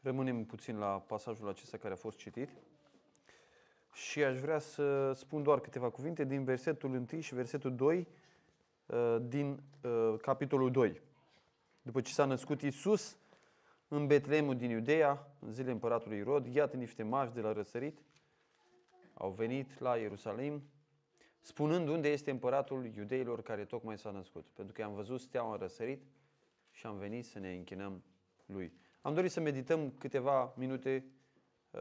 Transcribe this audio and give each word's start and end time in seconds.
Rămânem 0.00 0.44
puțin 0.44 0.78
la 0.78 1.00
pasajul 1.06 1.48
acesta 1.48 1.76
care 1.76 1.92
a 1.92 1.96
fost 1.96 2.18
citit 2.18 2.50
și 3.92 4.24
aș 4.24 4.38
vrea 4.38 4.58
să 4.58 5.12
spun 5.12 5.42
doar 5.42 5.60
câteva 5.60 5.90
cuvinte 5.90 6.24
din 6.24 6.44
versetul 6.44 7.06
1 7.12 7.20
și 7.20 7.34
versetul 7.34 7.74
2 7.74 8.06
uh, 8.86 9.16
din 9.22 9.62
uh, 9.82 10.14
capitolul 10.20 10.70
2. 10.70 11.00
După 11.82 12.00
ce 12.00 12.12
s-a 12.12 12.24
născut 12.24 12.62
Isus 12.62 13.16
în 13.88 14.06
Betleemul 14.06 14.56
din 14.56 14.70
Iudeea, 14.70 15.26
în 15.38 15.52
zilele 15.52 15.72
împăratului 15.72 16.18
Irod, 16.18 16.46
iată 16.46 16.76
niște 16.76 17.02
mași 17.02 17.32
de 17.32 17.40
la 17.40 17.52
răsărit 17.52 17.98
au 19.14 19.30
venit 19.30 19.78
la 19.78 19.96
Ierusalim, 19.96 20.62
spunând 21.40 21.88
unde 21.88 22.08
este 22.08 22.30
împăratul 22.30 22.90
iudeilor 22.96 23.42
care 23.42 23.64
tocmai 23.64 23.98
s-a 23.98 24.10
născut. 24.10 24.46
Pentru 24.54 24.74
că 24.74 24.82
am 24.82 24.94
văzut 24.94 25.20
steaua 25.20 25.52
în 25.52 25.58
răsărit 25.58 26.02
și 26.70 26.86
am 26.86 26.96
venit 26.96 27.26
să 27.26 27.38
ne 27.38 27.52
închinăm 27.52 28.02
lui. 28.46 28.72
Am 29.08 29.14
dorit 29.14 29.30
să 29.30 29.40
medităm 29.40 29.90
câteva 29.98 30.52
minute 30.56 31.04
uh, 31.70 31.80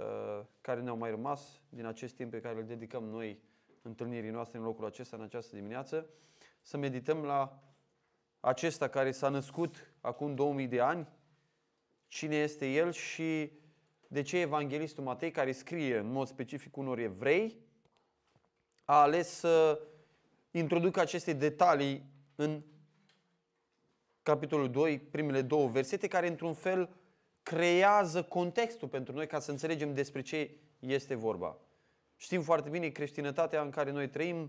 care 0.61 0.81
ne-au 0.81 0.97
mai 0.97 1.09
rămas 1.09 1.61
din 1.69 1.85
acest 1.85 2.15
timp 2.15 2.31
pe 2.31 2.39
care 2.39 2.57
îl 2.57 2.65
dedicăm 2.65 3.03
noi 3.03 3.39
întâlnirii 3.81 4.29
noastre 4.29 4.57
în 4.57 4.63
locul 4.63 4.85
acesta, 4.85 5.15
în 5.15 5.23
această 5.23 5.55
dimineață, 5.55 6.05
să 6.61 6.77
medităm 6.77 7.23
la 7.23 7.63
acesta 8.39 8.87
care 8.87 9.11
s-a 9.11 9.29
născut 9.29 9.93
acum 10.01 10.35
2000 10.35 10.67
de 10.67 10.79
ani, 10.79 11.07
cine 12.07 12.35
este 12.35 12.71
el 12.71 12.91
și 12.91 13.51
de 14.07 14.21
ce 14.21 14.39
Evanghelistul 14.39 15.03
Matei, 15.03 15.31
care 15.31 15.51
scrie 15.51 15.97
în 15.97 16.11
mod 16.11 16.27
specific 16.27 16.77
unor 16.77 16.99
evrei, 16.99 17.57
a 18.85 19.01
ales 19.01 19.29
să 19.29 19.81
introducă 20.51 20.99
aceste 20.99 21.33
detalii 21.33 22.03
în 22.35 22.61
capitolul 24.23 24.71
2, 24.71 24.99
primele 24.99 25.41
două 25.41 25.67
versete, 25.67 26.07
care 26.07 26.27
într-un 26.27 26.53
fel 26.53 26.89
creează 27.47 28.23
contextul 28.23 28.87
pentru 28.87 29.13
noi 29.13 29.27
ca 29.27 29.39
să 29.39 29.51
înțelegem 29.51 29.93
despre 29.93 30.21
ce 30.21 30.51
este 30.79 31.15
vorba. 31.15 31.57
Știm 32.15 32.41
foarte 32.41 32.69
bine 32.69 32.89
creștinătatea 32.89 33.61
în 33.61 33.69
care 33.69 33.91
noi 33.91 34.09
trăim 34.09 34.41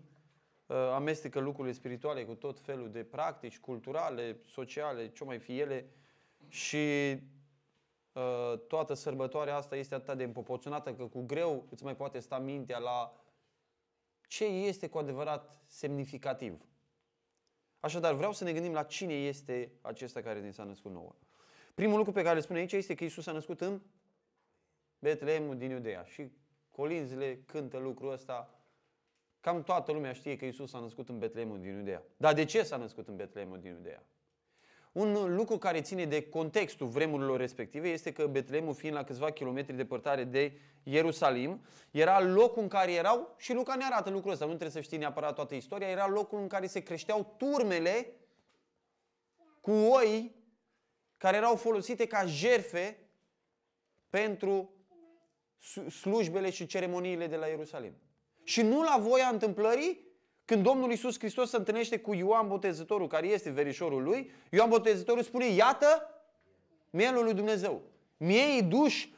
uh, 0.66 0.76
amestecă 0.76 1.38
lucrurile 1.38 1.74
spirituale 1.74 2.24
cu 2.24 2.34
tot 2.34 2.60
felul 2.60 2.90
de 2.90 3.04
practici 3.04 3.58
culturale, 3.58 4.40
sociale, 4.46 5.08
ce 5.08 5.24
mai 5.24 5.38
fi 5.38 5.58
ele 5.58 5.90
și 6.48 6.76
uh, 8.12 8.58
toată 8.68 8.94
sărbătoarea 8.94 9.56
asta 9.56 9.76
este 9.76 9.94
atât 9.94 10.16
de 10.16 10.24
împopoționată 10.24 10.94
că 10.94 11.04
cu 11.04 11.22
greu 11.22 11.66
îți 11.70 11.84
mai 11.84 11.96
poate 11.96 12.18
sta 12.18 12.38
mintea 12.38 12.78
la 12.78 13.12
ce 14.28 14.44
este 14.44 14.88
cu 14.88 14.98
adevărat 14.98 15.62
semnificativ. 15.66 16.60
Așadar, 17.80 18.14
vreau 18.14 18.32
să 18.32 18.44
ne 18.44 18.52
gândim 18.52 18.72
la 18.72 18.82
cine 18.82 19.14
este 19.14 19.72
acesta 19.80 20.20
care 20.20 20.40
ne 20.40 20.50
s-a 20.50 20.64
născut 20.64 20.92
nouă. 20.92 21.14
Primul 21.78 21.96
lucru 21.96 22.12
pe 22.12 22.22
care 22.22 22.36
îl 22.36 22.42
spune 22.42 22.58
aici 22.58 22.72
este 22.72 22.94
că 22.94 23.04
Isus 23.04 23.24
s-a 23.24 23.32
născut 23.32 23.60
în 23.60 23.80
Betleemul 24.98 25.56
din 25.56 25.70
Iudea. 25.70 26.04
Și 26.04 26.30
colinzile 26.70 27.42
cântă 27.46 27.78
lucrul 27.78 28.12
ăsta. 28.12 28.60
Cam 29.40 29.62
toată 29.62 29.92
lumea 29.92 30.12
știe 30.12 30.36
că 30.36 30.44
Isus 30.44 30.70
s-a 30.70 30.78
născut 30.78 31.08
în 31.08 31.18
Betleemul 31.18 31.60
din 31.60 31.76
Iudea. 31.76 32.02
Dar 32.16 32.34
de 32.34 32.44
ce 32.44 32.62
s-a 32.62 32.76
născut 32.76 33.08
în 33.08 33.16
Betleemul 33.16 33.60
din 33.60 33.70
Iudea? 33.70 34.02
Un 34.92 35.34
lucru 35.34 35.58
care 35.58 35.80
ține 35.80 36.04
de 36.04 36.28
contextul 36.28 36.86
vremurilor 36.86 37.38
respective 37.38 37.88
este 37.88 38.12
că 38.12 38.26
Betleemul, 38.26 38.74
fiind 38.74 38.94
la 38.94 39.04
câțiva 39.04 39.30
kilometri 39.30 39.76
departare 39.76 40.24
de 40.24 40.52
Ierusalim, 40.82 41.60
era 41.90 42.20
locul 42.20 42.62
în 42.62 42.68
care 42.68 42.92
erau, 42.92 43.34
și 43.36 43.54
Luca 43.54 43.74
ne 43.74 43.84
arată 43.84 44.10
lucrul 44.10 44.32
ăsta, 44.32 44.44
nu 44.44 44.50
trebuie 44.50 44.70
să 44.70 44.80
știi 44.80 44.98
neapărat 44.98 45.34
toată 45.34 45.54
istoria, 45.54 45.88
era 45.88 46.08
locul 46.08 46.40
în 46.40 46.48
care 46.48 46.66
se 46.66 46.80
creșteau 46.80 47.34
turmele 47.36 48.12
cu 49.60 49.70
oi 49.70 50.36
care 51.18 51.36
erau 51.36 51.56
folosite 51.56 52.06
ca 52.06 52.24
jerfe 52.24 52.98
pentru 54.10 54.72
slujbele 55.90 56.50
și 56.50 56.66
ceremoniile 56.66 57.26
de 57.26 57.36
la 57.36 57.46
Ierusalim. 57.46 57.92
Și 58.42 58.62
nu 58.62 58.82
la 58.82 58.96
voia 59.00 59.28
întâmplării, 59.28 60.06
când 60.44 60.62
Domnul 60.62 60.90
Iisus 60.90 61.18
Hristos 61.18 61.50
se 61.50 61.56
întâlnește 61.56 61.98
cu 61.98 62.14
Ioan 62.14 62.48
Botezătorul, 62.48 63.06
care 63.06 63.26
este 63.26 63.50
verișorul 63.50 64.02
lui, 64.02 64.30
Ioan 64.50 64.68
Botezătorul 64.68 65.22
spune, 65.22 65.46
iată 65.46 66.10
mielul 66.90 67.24
lui 67.24 67.34
Dumnezeu. 67.34 67.82
Miei 68.16 68.62
duși 68.62 69.14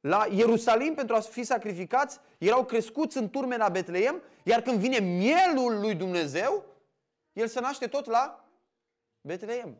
la 0.00 0.26
Ierusalim 0.30 0.94
pentru 0.94 1.14
a 1.14 1.20
fi 1.20 1.42
sacrificați, 1.42 2.18
erau 2.38 2.64
crescuți 2.64 3.16
în 3.16 3.30
turme 3.30 3.56
la 3.56 3.68
Betleem, 3.68 4.22
iar 4.44 4.60
când 4.60 4.78
vine 4.78 4.98
mielul 4.98 5.80
lui 5.80 5.94
Dumnezeu, 5.94 6.64
el 7.32 7.46
se 7.46 7.60
naște 7.60 7.86
tot 7.86 8.06
la 8.06 8.48
Betleem. 9.20 9.78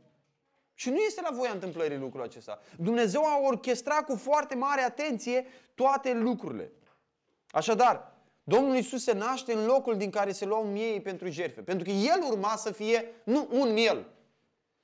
Și 0.80 0.90
nu 0.90 0.96
este 0.96 1.20
la 1.20 1.30
voia 1.32 1.50
întâmplării 1.50 1.96
lucrul 1.96 2.22
acesta. 2.22 2.60
Dumnezeu 2.76 3.24
a 3.24 3.38
orchestrat 3.42 4.04
cu 4.04 4.16
foarte 4.16 4.54
mare 4.54 4.80
atenție 4.80 5.46
toate 5.74 6.12
lucrurile. 6.12 6.72
Așadar, 7.50 8.12
Domnul 8.42 8.76
Isus 8.76 9.02
se 9.02 9.12
naște 9.12 9.52
în 9.52 9.66
locul 9.66 9.96
din 9.96 10.10
care 10.10 10.32
se 10.32 10.44
luau 10.44 10.62
miei 10.64 11.00
pentru 11.00 11.28
jertfe. 11.28 11.60
Pentru 11.60 11.84
că 11.84 11.90
El 11.90 12.22
urma 12.30 12.56
să 12.56 12.72
fie 12.72 13.04
nu 13.24 13.48
un 13.50 13.72
miel, 13.72 14.06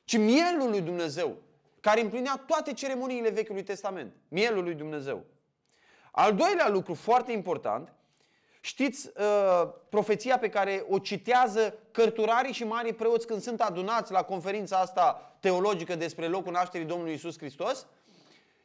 ci 0.04 0.16
mielul 0.16 0.70
lui 0.70 0.80
Dumnezeu, 0.80 1.36
care 1.80 2.00
împlinea 2.00 2.42
toate 2.46 2.72
ceremoniile 2.72 3.30
Vechiului 3.30 3.62
Testament. 3.62 4.12
Mielul 4.28 4.64
lui 4.64 4.74
Dumnezeu. 4.74 5.24
Al 6.10 6.34
doilea 6.34 6.68
lucru 6.68 6.94
foarte 6.94 7.32
important, 7.32 7.92
știți 8.60 9.10
uh, 9.16 9.68
profeția 9.88 10.38
pe 10.38 10.48
care 10.48 10.84
o 10.88 10.98
citează 10.98 11.78
cărturarii 11.90 12.52
și 12.52 12.64
mari 12.64 12.92
preoți 12.92 13.26
când 13.26 13.42
sunt 13.42 13.60
adunați 13.60 14.12
la 14.12 14.22
conferința 14.22 14.78
asta 14.78 15.35
teologică 15.46 15.94
despre 15.94 16.26
locul 16.26 16.52
nașterii 16.52 16.86
Domnului 16.86 17.14
Isus 17.14 17.38
Hristos? 17.38 17.86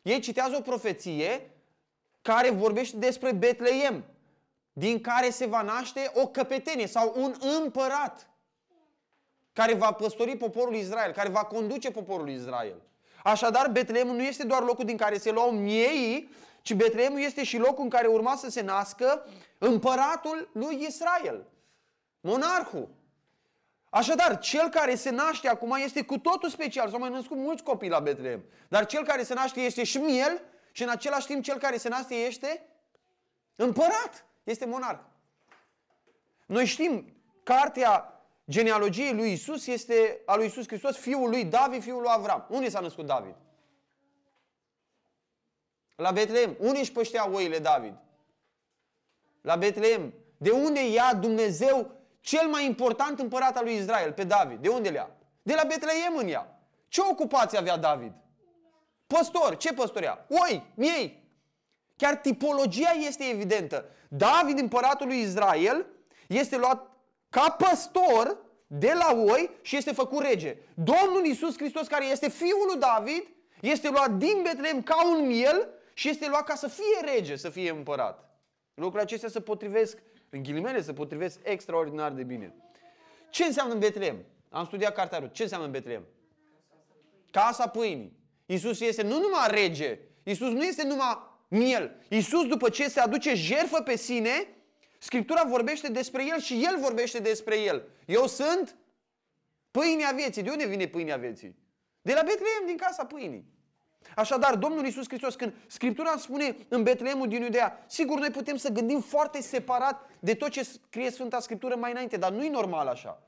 Ei 0.01 0.19
citează 0.19 0.55
o 0.57 0.61
profeție 0.61 1.51
care 2.21 2.49
vorbește 2.49 2.97
despre 2.97 3.31
Betleem, 3.31 4.03
din 4.73 5.01
care 5.01 5.29
se 5.29 5.45
va 5.45 5.61
naște 5.61 6.11
o 6.13 6.27
căpetenie 6.27 6.87
sau 6.87 7.13
un 7.15 7.35
împărat 7.61 8.29
care 9.53 9.73
va 9.73 9.91
păstori 9.91 10.37
poporul 10.37 10.75
Israel, 10.75 11.11
care 11.11 11.29
va 11.29 11.43
conduce 11.43 11.91
poporul 11.91 12.29
Israel. 12.29 12.81
Așadar, 13.23 13.69
Betleemul 13.69 14.15
nu 14.15 14.23
este 14.23 14.43
doar 14.45 14.63
locul 14.63 14.85
din 14.85 14.97
care 14.97 15.17
se 15.17 15.31
luau 15.31 15.51
miei, 15.51 16.29
ci 16.61 16.73
Betleemul 16.73 17.19
este 17.19 17.43
și 17.43 17.57
locul 17.57 17.83
în 17.83 17.89
care 17.89 18.07
urma 18.07 18.35
să 18.35 18.49
se 18.49 18.61
nască 18.61 19.25
împăratul 19.57 20.49
lui 20.53 20.85
Israel, 20.87 21.45
monarhul. 22.21 22.89
Așadar, 23.93 24.39
cel 24.39 24.69
care 24.69 24.95
se 24.95 25.09
naște 25.09 25.47
acum 25.47 25.71
este 25.71 26.03
cu 26.03 26.17
totul 26.17 26.49
special. 26.49 26.89
S-au 26.89 26.99
mai 26.99 27.09
născut 27.09 27.37
mulți 27.37 27.63
copii 27.63 27.89
la 27.89 27.99
Betleem. 27.99 28.43
Dar 28.69 28.85
cel 28.85 29.03
care 29.03 29.23
se 29.23 29.33
naște 29.33 29.61
este 29.61 29.83
și 29.83 29.97
miel 29.97 30.41
și 30.71 30.83
în 30.83 30.89
același 30.89 31.25
timp 31.25 31.43
cel 31.43 31.57
care 31.57 31.77
se 31.77 31.89
naște 31.89 32.13
este 32.15 32.67
împărat. 33.55 34.25
Este 34.43 34.65
monarh. 34.65 34.99
Noi 36.45 36.65
știm, 36.65 37.13
cartea 37.43 38.21
genealogiei 38.49 39.13
lui 39.13 39.31
Isus 39.31 39.67
este 39.67 40.21
a 40.25 40.35
lui 40.35 40.45
Isus 40.45 40.67
Hristos, 40.67 40.97
fiul 40.97 41.29
lui 41.29 41.45
David, 41.45 41.81
fiul 41.81 42.01
lui 42.01 42.11
Avram. 42.11 42.45
Unde 42.49 42.69
s-a 42.69 42.79
născut 42.79 43.05
David? 43.05 43.35
La 45.95 46.11
Betleem. 46.11 46.55
Unde 46.59 46.79
își 46.79 46.91
păștea 46.91 47.29
oile 47.29 47.59
David? 47.59 47.95
La 49.41 49.55
Betleem. 49.55 50.13
De 50.37 50.51
unde 50.51 50.89
ia 50.89 51.13
Dumnezeu 51.13 52.00
cel 52.21 52.47
mai 52.47 52.65
important 52.65 53.19
împărat 53.19 53.57
al 53.57 53.63
lui 53.63 53.75
Israel, 53.75 54.11
pe 54.11 54.23
David? 54.23 54.61
De 54.61 54.69
unde 54.69 54.89
le 54.89 54.95
ia? 54.95 55.09
De 55.41 55.53
la 55.53 55.63
Betleem 55.63 56.17
în 56.17 56.27
ea. 56.27 56.59
Ce 56.87 57.01
ocupație 57.09 57.57
avea 57.57 57.77
David? 57.77 58.13
Păstor. 59.07 59.57
Ce 59.57 59.73
păstorea? 59.73 60.25
Oi, 60.29 60.63
miei. 60.75 61.23
Chiar 61.95 62.15
tipologia 62.15 62.89
este 63.07 63.23
evidentă. 63.23 63.85
David, 64.09 64.59
împăratul 64.59 65.07
lui 65.07 65.21
Israel, 65.21 65.85
este 66.27 66.57
luat 66.57 66.91
ca 67.29 67.49
păstor 67.49 68.37
de 68.67 68.93
la 68.93 69.13
oi 69.13 69.49
și 69.61 69.77
este 69.77 69.91
făcut 69.93 70.21
rege. 70.21 70.57
Domnul 70.73 71.25
Isus 71.25 71.57
Hristos, 71.57 71.87
care 71.87 72.05
este 72.05 72.29
fiul 72.29 72.65
lui 72.67 72.79
David, 72.79 73.23
este 73.61 73.89
luat 73.89 74.11
din 74.11 74.41
Betlehem 74.43 74.81
ca 74.81 75.07
un 75.07 75.25
miel 75.25 75.69
și 75.93 76.09
este 76.09 76.27
luat 76.27 76.43
ca 76.43 76.55
să 76.55 76.67
fie 76.67 77.13
rege, 77.13 77.35
să 77.35 77.49
fie 77.49 77.69
împărat. 77.69 78.29
Lucrurile 78.73 79.01
acestea 79.01 79.29
se 79.29 79.41
potrivesc, 79.41 79.97
în 80.33 80.43
ghilimele, 80.43 80.81
se 80.81 80.93
potrivesc 80.93 81.39
extraordinar 81.43 82.11
de 82.11 82.23
bine. 82.23 82.53
Ce 83.29 83.43
înseamnă 83.43 83.73
în 83.73 83.79
Betlehem? 83.79 84.25
Am 84.49 84.65
studiat 84.65 84.93
cartea 84.93 85.19
Rut. 85.19 85.33
Ce 85.33 85.43
înseamnă 85.43 85.65
în 85.65 85.71
Betlehem? 85.71 86.05
Casa 87.31 87.67
pâinii. 87.67 88.19
Isus 88.45 88.79
este 88.79 89.01
nu 89.01 89.19
numai 89.19 89.47
rege, 89.49 89.99
Isus 90.23 90.51
nu 90.51 90.63
este 90.63 90.83
numai 90.83 91.17
miel. 91.47 91.95
Iisus 92.09 92.47
după 92.47 92.69
ce 92.69 92.89
se 92.89 92.99
aduce 92.99 93.33
jerfă 93.33 93.81
pe 93.81 93.95
sine, 93.95 94.47
Scriptura 94.97 95.43
vorbește 95.43 95.91
despre 95.91 96.25
El 96.27 96.39
și 96.39 96.63
El 96.63 96.77
vorbește 96.79 97.19
despre 97.19 97.57
El. 97.59 97.87
Eu 98.05 98.27
sunt 98.27 98.75
pâinea 99.71 100.11
vieții. 100.15 100.41
De 100.41 100.49
unde 100.49 100.65
vine 100.65 100.87
pâinea 100.87 101.17
vieții? 101.17 101.55
De 102.01 102.13
la 102.13 102.21
Betleem, 102.21 102.65
din 102.65 102.77
casa 102.77 103.05
pâinii. 103.05 103.50
Așadar, 104.15 104.55
Domnul 104.55 104.85
Iisus 104.85 105.07
Hristos, 105.07 105.35
când 105.35 105.53
Scriptura 105.67 106.15
spune 106.17 106.55
în 106.67 106.83
Betleemul 106.83 107.27
din 107.27 107.41
Iudea, 107.41 107.83
sigur 107.87 108.19
noi 108.19 108.29
putem 108.29 108.55
să 108.55 108.69
gândim 108.69 108.99
foarte 108.99 109.41
separat 109.41 110.09
de 110.19 110.33
tot 110.33 110.49
ce 110.49 110.63
scrie 110.63 111.11
Sfânta 111.11 111.39
Scriptură 111.39 111.75
mai 111.75 111.91
înainte, 111.91 112.17
dar 112.17 112.31
nu 112.31 112.43
e 112.43 112.49
normal 112.49 112.87
așa. 112.87 113.23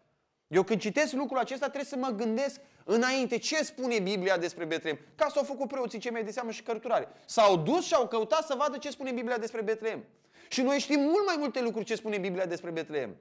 Eu 0.48 0.64
când 0.64 0.80
citesc 0.80 1.14
lucrul 1.14 1.38
acesta 1.38 1.66
trebuie 1.66 1.86
să 1.86 1.98
mă 1.98 2.10
gândesc 2.10 2.60
Înainte, 2.86 3.38
ce 3.38 3.64
spune 3.64 4.00
Biblia 4.00 4.38
despre 4.38 4.66
Betlehem? 4.66 5.00
Ca 5.16 5.28
s-au 5.28 5.44
făcut 5.44 5.68
preoții 5.68 6.00
cei 6.00 6.12
mai 6.12 6.24
de 6.24 6.32
seamă 6.32 6.52
și 6.52 6.64
cărturare. 6.64 7.08
S-au 7.26 7.58
dus 7.58 7.86
și 7.86 7.94
au 7.94 8.08
căutat 8.08 8.46
să 8.46 8.56
vadă 8.58 8.78
ce 8.78 8.90
spune 8.90 9.12
Biblia 9.12 9.38
despre 9.38 9.62
Betlehem. 9.62 10.04
Și 10.50 10.62
noi 10.62 10.80
știm 10.80 11.00
mult 11.00 11.26
mai 11.26 11.36
multe 11.38 11.62
lucruri 11.62 11.86
ce 11.86 11.96
spune 11.96 12.18
Biblia 12.18 12.46
despre 12.46 12.72
Betlehem. 12.72 13.16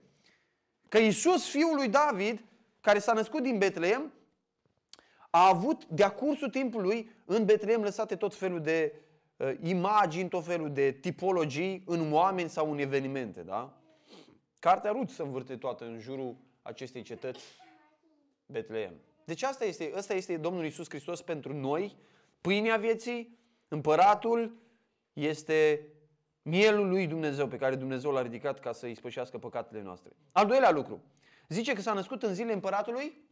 Că 0.88 0.98
Iisus, 0.98 1.48
fiul 1.48 1.74
lui 1.74 1.88
David, 1.88 2.44
care 2.80 2.98
s-a 2.98 3.12
născut 3.12 3.42
din 3.42 3.58
Betlehem, 3.58 4.12
a 5.34 5.48
avut 5.48 5.84
de-a 5.86 6.10
cursul 6.10 6.50
timpului 6.50 7.10
în 7.24 7.44
Betlehem 7.44 7.82
lăsate 7.82 8.16
tot 8.16 8.34
felul 8.34 8.60
de 8.60 8.94
uh, 9.36 9.52
imagini, 9.62 10.28
tot 10.28 10.44
felul 10.44 10.72
de 10.72 10.90
tipologii 10.90 11.82
în 11.86 12.12
oameni 12.12 12.48
sau 12.48 12.72
în 12.72 12.78
evenimente. 12.78 13.40
Da? 13.40 13.80
Cartea 14.58 14.90
Rut 14.90 15.10
se 15.10 15.22
învârte 15.22 15.56
toată 15.56 15.84
în 15.84 15.98
jurul 15.98 16.36
acestei 16.62 17.02
cetăți 17.02 17.44
Betlehem. 18.46 18.94
Deci 19.24 19.42
asta 19.42 19.64
este, 19.64 19.92
asta 19.96 20.14
este 20.14 20.36
Domnul 20.36 20.64
Isus 20.64 20.88
Hristos 20.88 21.22
pentru 21.22 21.54
noi, 21.54 21.96
pâinea 22.40 22.76
vieții, 22.76 23.38
împăratul, 23.68 24.56
este 25.12 25.86
mielul 26.42 26.88
lui 26.88 27.06
Dumnezeu 27.06 27.46
pe 27.46 27.56
care 27.56 27.74
Dumnezeu 27.74 28.10
l-a 28.10 28.22
ridicat 28.22 28.60
ca 28.60 28.72
să 28.72 28.86
îi 28.86 28.94
spășească 28.94 29.38
păcatele 29.38 29.82
noastre. 29.82 30.12
Al 30.32 30.46
doilea 30.46 30.70
lucru. 30.70 31.02
Zice 31.48 31.72
că 31.72 31.80
s-a 31.80 31.92
născut 31.92 32.22
în 32.22 32.34
zilele 32.34 32.52
împăratului 32.52 33.28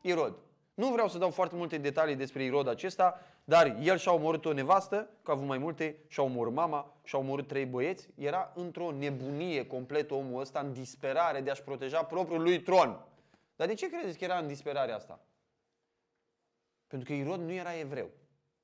Irod. 0.00 0.34
Nu 0.76 0.90
vreau 0.90 1.08
să 1.08 1.18
dau 1.18 1.30
foarte 1.30 1.56
multe 1.56 1.78
detalii 1.78 2.16
despre 2.16 2.42
Irod 2.42 2.68
acesta, 2.68 3.20
dar 3.44 3.76
el 3.82 3.98
și-a 3.98 4.12
omorât 4.12 4.44
o 4.44 4.52
nevastă, 4.52 5.08
că 5.22 5.30
a 5.30 5.34
avut 5.34 5.46
mai 5.46 5.58
multe, 5.58 5.96
și-a 6.06 6.22
omorât 6.22 6.52
mama, 6.52 6.96
și-a 7.04 7.18
omorât 7.18 7.46
trei 7.46 7.64
băieți. 7.64 8.08
Era 8.14 8.52
într-o 8.54 8.90
nebunie 8.90 9.66
completă 9.66 10.14
omul 10.14 10.40
ăsta, 10.40 10.60
în 10.60 10.72
disperare 10.72 11.40
de 11.40 11.50
a-și 11.50 11.62
proteja 11.62 12.02
propriul 12.02 12.42
lui 12.42 12.62
tron. 12.62 13.04
Dar 13.56 13.66
de 13.66 13.74
ce 13.74 13.88
credeți 13.88 14.18
că 14.18 14.24
era 14.24 14.38
în 14.38 14.46
disperare 14.46 14.92
asta? 14.92 15.20
Pentru 16.86 17.08
că 17.08 17.14
Irod 17.14 17.40
nu 17.40 17.52
era 17.52 17.78
evreu. 17.78 18.10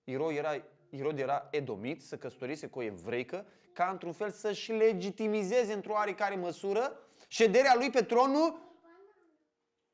Irod 0.05 0.37
era, 0.37 0.63
Irod 0.91 1.19
era 1.19 1.49
edomit, 1.51 2.03
să 2.03 2.17
căsătorise 2.17 2.67
cu 2.67 2.79
o 2.79 2.83
evreică, 2.83 3.47
ca 3.73 3.89
într-un 3.91 4.13
fel 4.13 4.31
să-și 4.31 4.73
legitimizeze 4.73 5.73
într-o 5.73 5.93
oarecare 5.93 6.35
măsură 6.35 6.99
șederea 7.29 7.75
lui 7.77 7.91
pe 7.91 8.03
tronul 8.03 8.61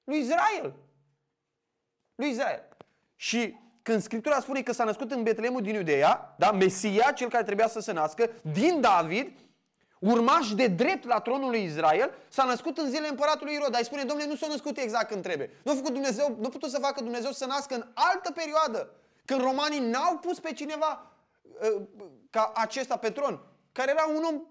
lui 0.05 0.19
Israel. 0.19 0.75
Lui 2.19 2.31
Israel. 2.31 2.63
Și 3.17 3.59
când 3.83 4.03
Scriptura 4.03 4.41
spune 4.41 4.63
că 4.63 4.73
s-a 4.73 4.85
născut 4.85 5.11
în 5.11 5.23
Betlemul 5.23 5.63
din 5.63 5.75
Iudeea, 5.75 6.35
da, 6.39 6.53
Mesia, 6.53 7.13
cel 7.13 7.29
care 7.29 7.45
trebuia 7.45 7.69
să 7.69 7.81
se 7.81 7.93
nască, 7.93 8.31
din 8.43 8.81
David, 8.81 9.39
urmaș 9.99 10.53
de 10.53 10.67
drept 10.67 11.05
la 11.05 11.21
tronul 11.21 11.51
lui 11.51 11.65
Israel, 11.65 12.15
s-a 12.29 12.45
născut 12.45 12.79
în 12.79 12.89
zilele 12.89 13.09
împăratului 13.09 13.55
Irod. 13.55 13.71
Dar 13.71 13.81
îi 13.81 13.87
spune, 13.87 14.05
domnule, 14.05 14.29
nu 14.29 14.37
s-a 14.37 14.47
născut 14.47 14.79
exact 14.79 15.09
când 15.09 15.23
trebuie. 15.23 15.51
Nu 15.63 15.73
a 15.73 15.75
făcut 15.75 15.93
Dumnezeu, 15.93 16.37
nu 16.39 16.47
a 16.47 16.49
putut 16.49 16.71
să 16.71 16.79
facă 16.79 17.03
Dumnezeu 17.03 17.31
să 17.31 17.47
nască 17.47 17.75
în 17.75 17.87
altă 17.95 18.33
perioadă, 18.33 18.91
când 19.25 19.41
romanii 19.41 19.91
n-au 19.91 20.17
pus 20.17 20.41
pe 20.41 20.53
cineva 20.53 21.13
uh, 21.43 21.83
ca 22.31 22.53
acesta 22.55 22.97
pe 22.97 23.11
tron, 23.11 23.41
care 23.73 23.91
era 23.91 24.07
un 24.17 24.23
om 24.23 24.43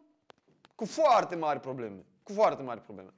cu 0.76 0.86
foarte 0.86 1.36
mari 1.36 1.60
probleme. 1.60 2.06
Cu 2.24 2.34
foarte 2.34 2.64
mari 2.64 2.82
probleme. 2.82 3.14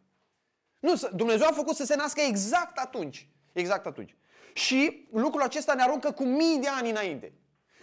Nu, 0.79 0.93
Dumnezeu 1.13 1.47
a 1.47 1.51
făcut 1.53 1.75
să 1.75 1.85
se 1.85 1.95
nască 1.95 2.21
exact 2.21 2.77
atunci. 2.77 3.27
Exact 3.53 3.85
atunci. 3.85 4.15
Și 4.53 5.07
lucrul 5.11 5.41
acesta 5.41 5.73
ne 5.73 5.81
aruncă 5.81 6.11
cu 6.11 6.23
mii 6.23 6.57
de 6.57 6.67
ani 6.67 6.89
înainte. 6.89 7.33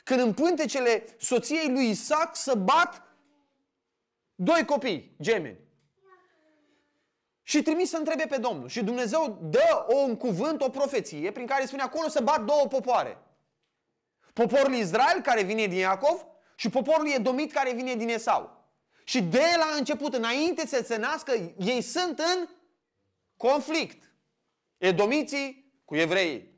Când 0.05 0.21
în 0.21 0.33
pântecele 0.33 1.05
soției 1.19 1.69
lui 1.69 1.89
Isaac 1.89 2.37
să 2.37 2.55
bat 2.55 3.03
doi 4.35 4.65
copii, 4.65 5.17
gemeni. 5.21 5.59
Și 7.43 7.63
trimis 7.63 7.89
să 7.89 7.97
întrebe 7.97 8.27
pe 8.27 8.37
Domnul. 8.37 8.69
Și 8.69 8.85
Dumnezeu 8.85 9.39
dă 9.43 9.87
o, 9.87 9.97
un 9.97 10.17
cuvânt, 10.17 10.63
o 10.63 10.69
profeție, 10.69 11.33
prin 11.33 11.47
care 11.47 11.67
spune 11.67 11.83
acolo 11.83 12.09
să 12.09 12.21
bat 12.21 12.45
două 12.45 12.67
popoare. 12.67 13.19
Poporul 14.33 14.75
Israel, 14.75 15.21
care 15.23 15.43
vine 15.43 15.67
din 15.67 15.79
Iacov, 15.79 16.27
și 16.55 16.69
poporul 16.69 17.09
Edomit, 17.09 17.53
care 17.53 17.73
vine 17.73 17.95
din 17.95 18.09
Esau. 18.09 18.65
Și 19.05 19.23
de 19.23 19.45
la 19.57 19.77
început, 19.77 20.15
înainte 20.15 20.67
să 20.67 20.83
se 20.85 20.97
nască, 20.97 21.55
ei 21.59 21.81
sunt 21.83 22.19
în 22.19 22.49
conflict. 23.37 24.13
Edomiții 24.79 25.73
cu 25.85 25.97
evreii. 25.97 26.56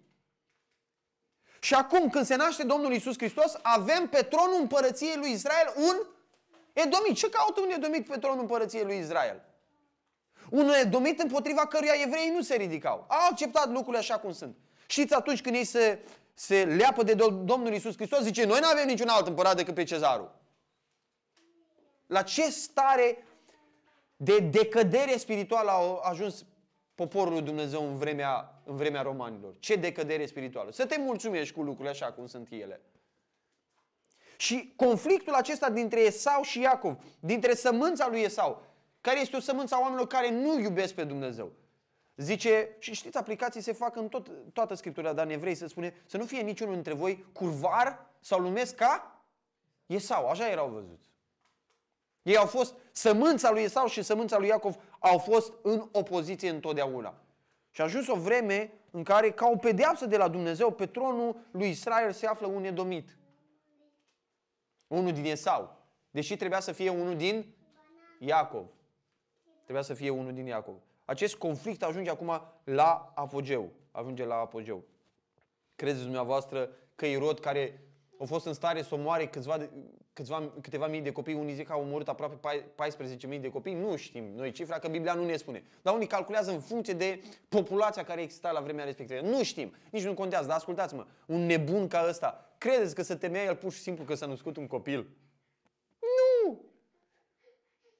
Și 1.60 1.74
acum, 1.74 2.10
când 2.10 2.26
se 2.26 2.34
naște 2.34 2.62
Domnul 2.62 2.92
Isus 2.92 3.16
Hristos, 3.16 3.58
avem 3.62 4.08
pe 4.08 4.22
tronul 4.22 4.58
împărăției 4.60 5.16
lui 5.16 5.30
Israel 5.30 5.72
un 5.76 5.96
edomit. 6.72 7.16
Ce 7.16 7.28
caută 7.28 7.60
un 7.60 7.70
edomit 7.70 8.08
pe 8.08 8.18
tronul 8.18 8.40
împărăției 8.40 8.84
lui 8.84 8.98
Israel? 8.98 9.42
Un 10.50 10.68
edomit 10.68 11.20
împotriva 11.20 11.66
căruia 11.66 11.92
evreii 12.04 12.30
nu 12.30 12.42
se 12.42 12.54
ridicau. 12.54 13.04
Au 13.08 13.28
acceptat 13.30 13.68
lucrurile 13.68 13.98
așa 13.98 14.18
cum 14.18 14.32
sunt. 14.32 14.56
Știți, 14.86 15.14
atunci 15.14 15.40
când 15.40 15.54
ei 15.54 15.64
se, 15.64 15.98
se 16.34 16.64
leapă 16.64 17.02
de 17.02 17.14
Domnul 17.44 17.72
Isus 17.72 17.94
Hristos, 17.96 18.22
zice, 18.22 18.44
noi 18.44 18.60
nu 18.60 18.66
avem 18.66 18.86
niciun 18.86 19.08
alt 19.08 19.26
împărat 19.26 19.56
decât 19.56 19.74
pe 19.74 19.84
cezarul. 19.84 20.36
La 22.06 22.22
ce 22.22 22.50
stare 22.50 23.26
de 24.16 24.38
decădere 24.38 25.16
spirituală 25.16 25.70
a 25.70 26.08
ajuns 26.08 26.44
poporul 26.98 27.32
lui 27.32 27.42
Dumnezeu 27.42 27.86
în 27.86 27.96
vremea, 27.96 28.60
în 28.64 28.76
vremea 28.76 29.02
romanilor. 29.02 29.54
Ce 29.58 29.74
decădere 29.74 30.26
spirituală. 30.26 30.72
Să 30.72 30.86
te 30.86 30.98
mulțumești 30.98 31.54
cu 31.54 31.62
lucrurile 31.62 31.90
așa 31.90 32.12
cum 32.12 32.26
sunt 32.26 32.48
ele. 32.50 32.80
Și 34.36 34.72
conflictul 34.76 35.34
acesta 35.34 35.70
dintre 35.70 36.00
Esau 36.00 36.42
și 36.42 36.60
Iacov, 36.60 36.96
dintre 37.20 37.54
sămânța 37.54 38.08
lui 38.08 38.20
Esau, 38.20 38.62
care 39.00 39.20
este 39.20 39.36
o 39.36 39.40
sămânță 39.40 39.74
a 39.74 39.78
oamenilor 39.78 40.06
care 40.06 40.30
nu 40.30 40.60
iubesc 40.60 40.94
pe 40.94 41.04
Dumnezeu. 41.04 41.52
Zice, 42.16 42.76
și 42.78 42.94
știți, 42.94 43.16
aplicații 43.16 43.60
se 43.60 43.72
fac 43.72 43.96
în 43.96 44.08
tot, 44.08 44.30
toată 44.52 44.74
Scriptura, 44.74 45.12
dar 45.12 45.26
în 45.26 45.32
evrei 45.32 45.54
se 45.54 45.66
spune 45.66 46.02
să 46.06 46.16
nu 46.16 46.24
fie 46.24 46.40
niciunul 46.40 46.74
dintre 46.74 46.92
voi 46.92 47.26
curvar 47.32 48.06
sau 48.20 48.40
lumesc 48.40 48.74
ca 48.74 49.22
Esau. 49.86 50.28
Așa 50.28 50.48
erau 50.48 50.68
văzuți. 50.68 51.08
Ei 52.22 52.36
au 52.36 52.46
fost, 52.46 52.74
sămânța 52.92 53.50
lui 53.50 53.62
Esau 53.62 53.86
și 53.86 54.02
sămânța 54.02 54.38
lui 54.38 54.48
Iacov 54.48 54.76
au 54.98 55.18
fost 55.18 55.52
în 55.62 55.88
opoziție 55.92 56.48
întotdeauna. 56.48 57.14
Și 57.70 57.80
a 57.80 57.84
ajuns 57.84 58.08
o 58.08 58.14
vreme 58.14 58.72
în 58.90 59.02
care, 59.02 59.30
ca 59.30 59.48
o 59.48 59.56
pedeapsă 59.56 60.06
de 60.06 60.16
la 60.16 60.28
Dumnezeu, 60.28 60.70
pe 60.70 60.86
tronul 60.86 61.36
lui 61.50 61.68
Israel 61.68 62.12
se 62.12 62.26
află 62.26 62.46
un 62.46 62.64
edomit. 62.64 63.16
Unul 64.86 65.12
din 65.12 65.24
Esau. 65.24 65.76
Deși 66.10 66.36
trebuia 66.36 66.60
să 66.60 66.72
fie 66.72 66.90
unul 66.90 67.16
din 67.16 67.54
Iacov. 68.18 68.66
Trebuia 69.62 69.82
să 69.82 69.94
fie 69.94 70.10
unul 70.10 70.32
din 70.32 70.46
Iacov. 70.46 70.74
Acest 71.04 71.36
conflict 71.36 71.82
ajunge 71.82 72.10
acum 72.10 72.42
la 72.64 73.12
apogeu. 73.14 73.70
Ajunge 73.90 74.24
la 74.24 74.34
apogeu. 74.34 74.84
Credeți 75.76 76.02
dumneavoastră 76.02 76.70
că 76.94 77.06
Irod, 77.06 77.40
care 77.40 77.80
a 78.18 78.24
fost 78.24 78.46
în 78.46 78.52
stare 78.52 78.82
să 78.82 78.94
omoare 78.94 79.26
câțiva, 79.26 79.68
câțiva, 80.12 80.52
câteva 80.60 80.86
mii 80.86 81.00
de 81.00 81.12
copii, 81.12 81.34
unii 81.34 81.54
zic 81.54 81.66
că 81.66 81.72
au 81.72 81.80
omorât 81.80 82.08
aproape 82.08 82.64
14.000 83.28 83.40
de 83.40 83.48
copii, 83.48 83.74
nu 83.74 83.96
știm 83.96 84.24
noi 84.34 84.52
cifra, 84.52 84.78
că 84.78 84.88
Biblia 84.88 85.14
nu 85.14 85.24
ne 85.24 85.36
spune. 85.36 85.64
Dar 85.82 85.94
unii 85.94 86.06
calculează 86.06 86.50
în 86.50 86.60
funcție 86.60 86.94
de 86.94 87.22
populația 87.48 88.04
care 88.04 88.22
exista 88.22 88.50
la 88.50 88.60
vremea 88.60 88.84
respectivă. 88.84 89.20
Nu 89.20 89.42
știm, 89.42 89.74
nici 89.90 90.04
nu 90.04 90.14
contează, 90.14 90.46
dar 90.46 90.56
ascultați-mă, 90.56 91.06
un 91.26 91.46
nebun 91.46 91.88
ca 91.88 92.06
ăsta, 92.08 92.54
credeți 92.58 92.94
că 92.94 93.02
să 93.02 93.14
temea 93.14 93.44
el 93.44 93.56
pur 93.56 93.72
și 93.72 93.80
simplu 93.80 94.04
că 94.04 94.14
s-a 94.14 94.26
născut 94.26 94.56
un 94.56 94.66
copil? 94.66 95.08
Nu! 95.98 96.60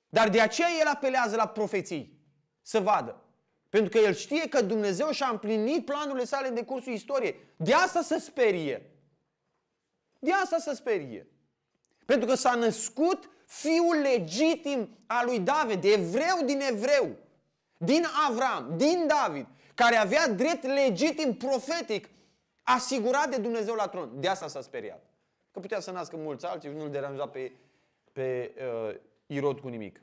Dar 0.08 0.28
de 0.28 0.40
aceea 0.40 0.68
el 0.80 0.87
apelează 0.87 1.37
la 1.37 1.46
profeții, 1.46 2.18
să 2.62 2.80
vadă. 2.80 3.22
Pentru 3.68 3.90
că 3.90 4.06
el 4.06 4.14
știe 4.14 4.48
că 4.48 4.62
Dumnezeu 4.62 5.10
și-a 5.10 5.28
împlinit 5.28 5.84
planurile 5.84 6.25
sale 6.25 6.48
în 6.48 6.54
decursul 6.54 6.92
istoriei. 6.92 7.37
De 7.56 7.72
asta 7.72 8.00
să 8.00 8.18
sperie. 8.20 8.90
De 10.18 10.32
asta 10.32 10.58
să 10.58 10.72
sperie. 10.75 11.26
Pentru 12.06 12.26
că 12.26 12.34
s-a 12.34 12.54
născut 12.54 13.30
fiul 13.46 13.96
legitim 13.96 14.98
al 15.06 15.26
lui 15.26 15.40
David, 15.40 15.80
de 15.80 15.92
evreu 15.92 16.44
din 16.44 16.60
evreu, 16.60 17.16
din 17.76 18.04
Avram, 18.28 18.76
din 18.76 19.06
David, 19.06 19.46
care 19.75 19.96
avea 19.96 20.28
drept 20.28 20.62
legitim 20.62 21.34
profetic 21.34 22.08
asigurat 22.62 23.30
de 23.30 23.37
Dumnezeu 23.37 23.75
la 23.75 23.88
tron. 23.88 24.20
De 24.20 24.28
asta 24.28 24.48
s-a 24.48 24.60
speriat. 24.60 25.02
Că 25.50 25.60
putea 25.60 25.80
să 25.80 25.90
nască 25.90 26.16
mulți 26.16 26.46
alții, 26.46 26.70
nu-l 26.70 26.90
deranja 26.90 27.28
pe, 27.28 27.52
pe 28.12 28.54
uh, 28.56 28.94
Irod 29.26 29.60
cu 29.60 29.68
nimic. 29.68 30.00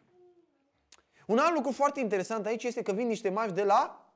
Un 1.27 1.37
alt 1.37 1.53
lucru 1.53 1.71
foarte 1.71 1.99
interesant 1.99 2.45
aici 2.45 2.63
este 2.63 2.81
că 2.81 2.91
vin 2.91 3.07
niște 3.07 3.29
mași 3.29 3.51
de 3.51 3.63
la 3.63 4.13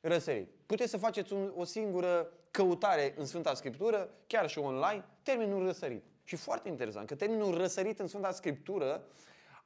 răsărit. 0.00 0.55
Puteți 0.66 0.90
să 0.90 0.96
faceți 0.96 1.32
un, 1.32 1.52
o 1.56 1.64
singură 1.64 2.32
căutare 2.50 3.14
în 3.16 3.26
Sfânta 3.26 3.54
Scriptură, 3.54 4.10
chiar 4.26 4.48
și 4.48 4.58
online, 4.58 5.04
termenul 5.22 5.64
răsărit. 5.64 6.04
Și 6.24 6.36
foarte 6.36 6.68
interesant 6.68 7.06
că 7.06 7.14
termenul 7.14 7.56
răsărit 7.56 7.98
în 7.98 8.06
Sfânta 8.06 8.30
Scriptură 8.30 9.02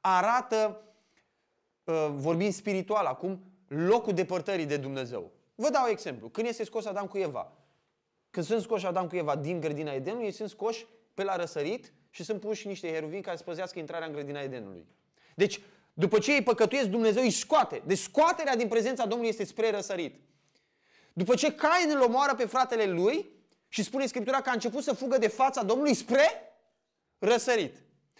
arată, 0.00 0.82
uh, 1.84 2.08
vorbind 2.12 2.52
spiritual 2.52 3.06
acum, 3.06 3.40
locul 3.68 4.12
depărtării 4.12 4.66
de 4.66 4.76
Dumnezeu. 4.76 5.30
Vă 5.54 5.70
dau 5.70 5.86
exemplu. 5.88 6.28
Când 6.28 6.46
este 6.46 6.64
scos 6.64 6.86
Adam 6.86 7.06
cu 7.06 7.18
Eva, 7.18 7.52
când 8.30 8.46
sunt 8.46 8.62
scoși 8.62 8.86
Adam 8.86 9.08
cu 9.08 9.16
Eva 9.16 9.36
din 9.36 9.60
grădina 9.60 9.92
Edenului, 9.92 10.24
ei 10.24 10.32
sunt 10.32 10.48
scoși 10.48 10.86
pe 11.14 11.22
la 11.22 11.36
răsărit 11.36 11.92
și 12.10 12.24
sunt 12.24 12.40
puși 12.40 12.66
niște 12.66 12.92
heruvini 12.92 13.22
care 13.22 13.36
să 13.36 13.42
păzească 13.42 13.78
intrarea 13.78 14.06
în 14.06 14.12
grădina 14.12 14.40
Edenului. 14.40 14.86
Deci, 15.34 15.60
după 15.92 16.18
ce 16.18 16.34
ei 16.34 16.42
păcătuiesc, 16.42 16.88
Dumnezeu 16.88 17.22
îi 17.22 17.30
scoate. 17.30 17.82
Deci 17.86 17.98
scoaterea 17.98 18.56
din 18.56 18.68
prezența 18.68 19.02
Domnului 19.02 19.28
este 19.28 19.44
spre 19.44 19.70
răsărit. 19.70 20.20
După 21.12 21.34
ce 21.34 21.52
Cain 21.52 21.90
îl 21.90 22.00
omoară 22.00 22.34
pe 22.34 22.46
fratele 22.46 22.84
lui 22.84 23.30
și 23.68 23.82
spune 23.82 24.06
Scriptura 24.06 24.40
că 24.40 24.48
a 24.48 24.52
început 24.52 24.82
să 24.82 24.94
fugă 24.94 25.18
de 25.18 25.28
fața 25.28 25.62
Domnului 25.62 25.94
spre 25.94 26.54
răsărit. 27.18 27.76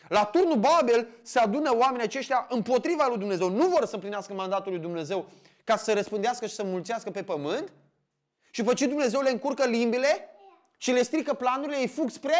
La 0.08 0.24
turnul 0.24 0.56
Babel 0.56 1.08
se 1.22 1.38
adună 1.38 1.76
oamenii 1.76 2.06
aceștia 2.06 2.46
împotriva 2.48 3.06
lui 3.08 3.18
Dumnezeu. 3.18 3.48
Nu 3.48 3.66
vor 3.66 3.84
să 3.84 3.94
împlinească 3.94 4.32
mandatul 4.32 4.72
lui 4.72 4.80
Dumnezeu 4.80 5.26
ca 5.64 5.76
să 5.76 5.92
răspândească 5.92 6.46
și 6.46 6.54
să 6.54 6.64
mulțească 6.64 7.10
pe 7.10 7.22
pământ. 7.22 7.72
Și 8.50 8.62
după 8.62 8.74
ce 8.74 8.86
Dumnezeu 8.86 9.20
le 9.20 9.30
încurcă 9.30 9.66
limbile 9.66 10.28
și 10.76 10.90
le 10.90 11.02
strică 11.02 11.34
planurile, 11.34 11.78
ei 11.78 11.88
fug 11.88 12.10
spre 12.10 12.34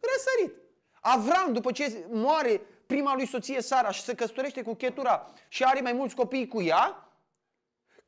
răsărit. 0.00 0.62
Avram, 1.00 1.52
după 1.52 1.72
ce 1.72 2.04
moare 2.10 2.60
prima 2.86 3.14
lui 3.14 3.26
soție 3.26 3.62
Sara 3.62 3.90
și 3.90 4.02
se 4.02 4.14
căsătorește 4.14 4.62
cu 4.62 4.74
Chetura 4.74 5.30
și 5.48 5.64
are 5.64 5.80
mai 5.80 5.92
mulți 5.92 6.14
copii 6.14 6.48
cu 6.48 6.62
ea, 6.62 7.07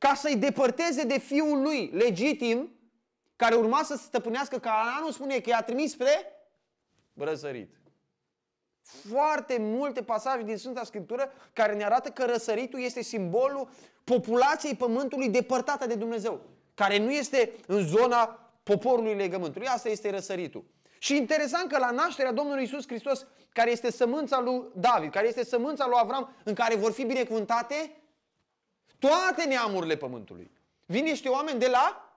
ca 0.01 0.13
să-i 0.13 0.35
depărteze 0.35 1.03
de 1.03 1.19
fiul 1.19 1.61
lui 1.61 1.89
legitim, 1.93 2.71
care 3.35 3.55
urma 3.55 3.83
să 3.83 3.95
stăpânească 3.95 4.57
Canaanul, 4.57 5.11
spune 5.11 5.39
că 5.39 5.49
i-a 5.49 5.61
trimis 5.61 5.91
spre 5.91 6.09
răsărit. 7.13 7.75
Foarte 8.81 9.57
multe 9.59 10.03
pasaje 10.03 10.43
din 10.43 10.57
Sfânta 10.57 10.83
Scriptură 10.83 11.31
care 11.53 11.73
ne 11.75 11.83
arată 11.83 12.09
că 12.09 12.25
răsăritul 12.25 12.81
este 12.81 13.01
simbolul 13.01 13.69
populației 14.03 14.75
pământului 14.75 15.29
depărtată 15.29 15.87
de 15.87 15.95
Dumnezeu, 15.95 16.41
care 16.73 16.97
nu 16.97 17.11
este 17.11 17.51
în 17.67 17.87
zona 17.87 18.51
poporului 18.63 19.15
legământului. 19.15 19.67
Asta 19.67 19.89
este 19.89 20.09
răsăritul. 20.09 20.63
Și 20.99 21.15
interesant 21.15 21.71
că 21.71 21.77
la 21.77 21.91
nașterea 21.91 22.31
Domnului 22.31 22.63
Isus 22.63 22.87
Hristos, 22.87 23.25
care 23.53 23.71
este 23.71 23.91
sămânța 23.91 24.39
lui 24.39 24.63
David, 24.75 25.11
care 25.11 25.27
este 25.27 25.45
sămânța 25.45 25.85
lui 25.87 25.97
Avram, 25.99 26.35
în 26.43 26.53
care 26.53 26.75
vor 26.75 26.91
fi 26.91 27.05
binecuvântate 27.05 28.00
toate 29.01 29.47
neamurile 29.47 29.95
pământului. 29.95 30.51
Vin 30.85 31.03
niște 31.03 31.29
oameni 31.29 31.59
de 31.59 31.67
la 31.67 32.15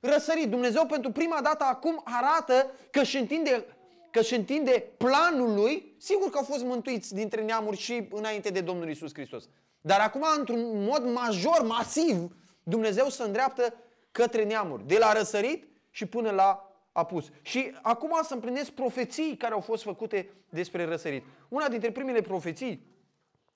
răsărit. 0.00 0.50
Dumnezeu 0.50 0.86
pentru 0.86 1.10
prima 1.10 1.40
dată 1.42 1.64
acum 1.64 2.00
arată 2.04 2.70
că 2.90 3.00
își 3.00 3.16
întinde, 3.16 3.64
că 4.10 4.18
își 4.18 4.34
întinde 4.34 4.84
planul 4.96 5.54
lui. 5.54 5.94
Sigur 5.98 6.30
că 6.30 6.38
au 6.38 6.44
fost 6.44 6.64
mântuiți 6.64 7.14
dintre 7.14 7.42
neamuri 7.42 7.76
și 7.76 8.08
înainte 8.10 8.50
de 8.50 8.60
Domnul 8.60 8.90
Isus 8.90 9.12
Hristos. 9.14 9.48
Dar 9.80 10.00
acum, 10.00 10.24
într-un 10.38 10.84
mod 10.84 11.04
major, 11.04 11.62
masiv, 11.66 12.36
Dumnezeu 12.62 13.08
se 13.08 13.22
îndreaptă 13.22 13.74
către 14.12 14.44
neamuri. 14.44 14.86
De 14.86 14.98
la 14.98 15.12
răsărit 15.12 15.68
și 15.90 16.06
până 16.06 16.30
la 16.30 16.72
apus. 16.92 17.30
Și 17.42 17.74
acum 17.82 18.18
să 18.22 18.34
împlinesc 18.34 18.70
profeții 18.70 19.36
care 19.36 19.52
au 19.52 19.60
fost 19.60 19.82
făcute 19.82 20.30
despre 20.48 20.84
răsărit. 20.84 21.24
Una 21.48 21.68
dintre 21.68 21.90
primele 21.90 22.20
profeții, 22.20 22.86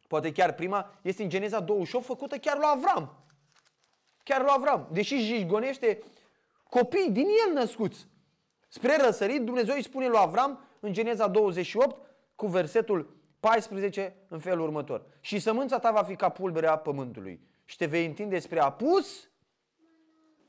poate 0.07 0.33
chiar 0.33 0.53
prima, 0.53 0.95
este 1.03 1.23
în 1.23 1.29
Geneza 1.29 1.61
28, 1.61 2.05
făcută 2.05 2.37
chiar 2.37 2.57
lui 2.57 2.67
Avram. 2.69 3.25
Chiar 4.23 4.41
lui 4.41 4.51
Avram. 4.53 4.89
Deși 4.93 5.17
jigonește 5.17 6.03
copii 6.69 7.11
din 7.11 7.27
el 7.47 7.53
născuți. 7.53 8.07
Spre 8.69 8.97
răsărit, 8.97 9.43
Dumnezeu 9.43 9.75
îi 9.75 9.83
spune 9.83 10.07
lui 10.07 10.19
Avram 10.19 10.61
în 10.81 10.93
Geneza 10.93 11.29
28 11.29 11.97
cu 12.35 12.47
versetul 12.47 13.17
14 13.41 14.17
în 14.29 14.39
felul 14.39 14.65
următor. 14.65 15.07
Și 15.21 15.39
sămânța 15.39 15.79
ta 15.79 15.91
va 15.91 16.03
fi 16.03 16.17
ca 16.17 16.29
pulberea 16.29 16.77
pământului 16.77 17.41
și 17.65 17.77
te 17.77 17.87
vei 17.87 18.07
întinde 18.07 18.39
spre 18.39 18.61
apus 18.61 19.31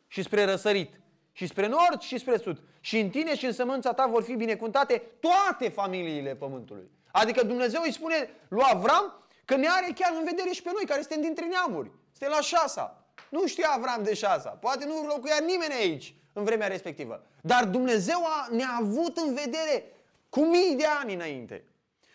și 0.08 0.22
spre 0.22 0.44
răsărit 0.44 1.00
și 1.32 1.48
spre 1.48 1.68
nord 1.68 2.02
și 2.02 2.18
spre 2.18 2.38
sud. 2.38 2.62
Și 2.80 3.00
în 3.00 3.10
tine 3.10 3.36
și 3.36 3.46
în 3.46 3.54
sămânța 3.54 3.94
ta 3.94 4.08
vor 4.08 4.24
fi 4.24 4.36
binecuvântate 4.36 5.04
toate 5.20 5.70
familiile 5.70 6.36
pământului. 6.36 6.92
Adică 7.12 7.46
Dumnezeu 7.46 7.82
îi 7.84 7.92
spune 7.92 8.30
lui 8.48 8.64
Avram 8.64 9.27
că 9.48 9.56
ne 9.56 9.68
are 9.70 9.92
chiar 9.96 10.14
în 10.18 10.24
vedere 10.24 10.50
și 10.50 10.62
pe 10.62 10.70
noi, 10.74 10.86
care 10.86 11.02
suntem 11.02 11.22
dintre 11.22 11.46
neamuri. 11.46 11.92
Suntem 12.12 12.36
la 12.36 12.42
șasa. 12.42 13.06
Nu 13.30 13.48
știa 13.48 13.70
Avram 13.70 14.04
de 14.04 14.14
șasa. 14.14 14.50
Poate 14.50 14.86
nu 14.86 15.06
locuia 15.06 15.38
nimeni 15.46 15.74
aici 15.74 16.16
în 16.34 16.44
vremea 16.44 16.68
respectivă. 16.68 17.24
Dar 17.42 17.66
Dumnezeu 17.66 18.26
a, 18.26 18.48
ne-a 18.52 18.78
avut 18.80 19.18
în 19.18 19.34
vedere 19.34 19.84
cu 20.30 20.46
mii 20.46 20.76
de 20.76 20.86
ani 20.86 21.14
înainte. 21.14 21.64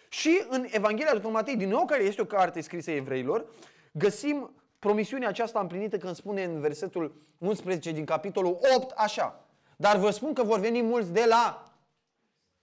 Și 0.08 0.44
în 0.48 0.66
Evanghelia 0.70 1.12
după 1.12 1.28
Matei, 1.28 1.56
din 1.56 1.68
nou, 1.68 1.84
care 1.84 2.02
este 2.02 2.20
o 2.20 2.24
carte 2.24 2.60
scrisă 2.60 2.90
evreilor, 2.90 3.46
găsim 3.92 4.54
promisiunea 4.78 5.28
aceasta 5.28 5.60
împlinită 5.60 5.98
când 5.98 6.14
spune 6.14 6.44
în 6.44 6.60
versetul 6.60 7.22
11 7.38 7.90
din 7.90 8.04
capitolul 8.04 8.58
8 8.76 8.90
așa. 8.96 9.44
Dar 9.76 9.96
vă 9.96 10.10
spun 10.10 10.32
că 10.32 10.42
vor 10.42 10.58
veni 10.58 10.82
mulți 10.82 11.12
de 11.12 11.24
la 11.28 11.72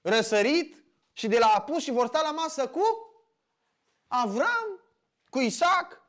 răsărit 0.01 0.83
și 1.13 1.27
de 1.27 1.38
la 1.38 1.47
apus 1.47 1.83
și 1.83 1.91
vor 1.91 2.07
sta 2.07 2.21
la 2.23 2.31
masă 2.31 2.67
cu 2.67 3.09
Avram, 4.12 4.80
cu 5.30 5.39
Isaac 5.39 6.01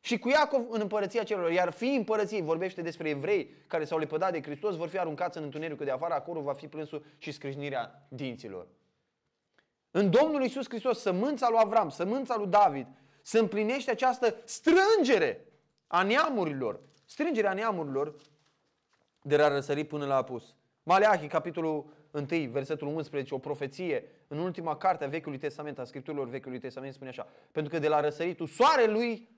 și 0.00 0.18
cu 0.18 0.28
Iacov 0.28 0.70
în 0.70 0.80
împărăția 0.80 1.22
celor. 1.22 1.50
Iar 1.50 1.72
fiii 1.72 1.96
împărăției, 1.96 2.42
vorbește 2.42 2.82
despre 2.82 3.08
evrei 3.08 3.54
care 3.66 3.84
s-au 3.84 3.98
lepădat 3.98 4.32
de 4.32 4.42
Hristos, 4.42 4.76
vor 4.76 4.88
fi 4.88 4.98
aruncați 4.98 5.38
în 5.38 5.42
întunericul 5.42 5.84
de 5.84 5.90
afară, 5.90 6.14
acolo 6.14 6.40
va 6.40 6.52
fi 6.52 6.68
plânsul 6.68 7.04
și 7.18 7.32
scrâșnirea 7.32 8.06
dinților. 8.08 8.66
În 9.90 10.10
Domnul 10.10 10.42
Isus 10.42 10.68
Hristos, 10.68 11.00
sămânța 11.00 11.48
lui 11.48 11.58
Avram, 11.62 11.88
sămânța 11.88 12.36
lui 12.36 12.46
David, 12.46 12.86
se 13.22 13.38
împlinește 13.38 13.90
această 13.90 14.34
strângere 14.44 15.46
a 15.86 16.02
neamurilor, 16.02 16.80
strângerea 17.04 17.52
neamurilor 17.52 18.14
de 19.22 19.36
la 19.36 19.48
răsărit 19.48 19.88
până 19.88 20.06
la 20.06 20.16
apus. 20.16 20.54
Maleahi, 20.82 21.26
capitolul 21.26 21.86
1, 22.30 22.50
versetul 22.50 22.86
11, 22.86 23.34
o 23.34 23.38
profeție 23.38 24.04
în 24.28 24.38
ultima 24.38 24.76
carte 24.76 25.04
a 25.04 25.08
Vechiului 25.08 25.38
Testament, 25.38 25.78
a 25.78 25.84
Scripturilor 25.84 26.28
Vechiului 26.28 26.58
Testament, 26.58 26.92
spune 26.92 27.10
așa. 27.10 27.26
Pentru 27.52 27.72
că 27.72 27.78
de 27.78 27.88
la 27.88 28.00
răsăritul 28.00 28.46
soarelui, 28.46 29.28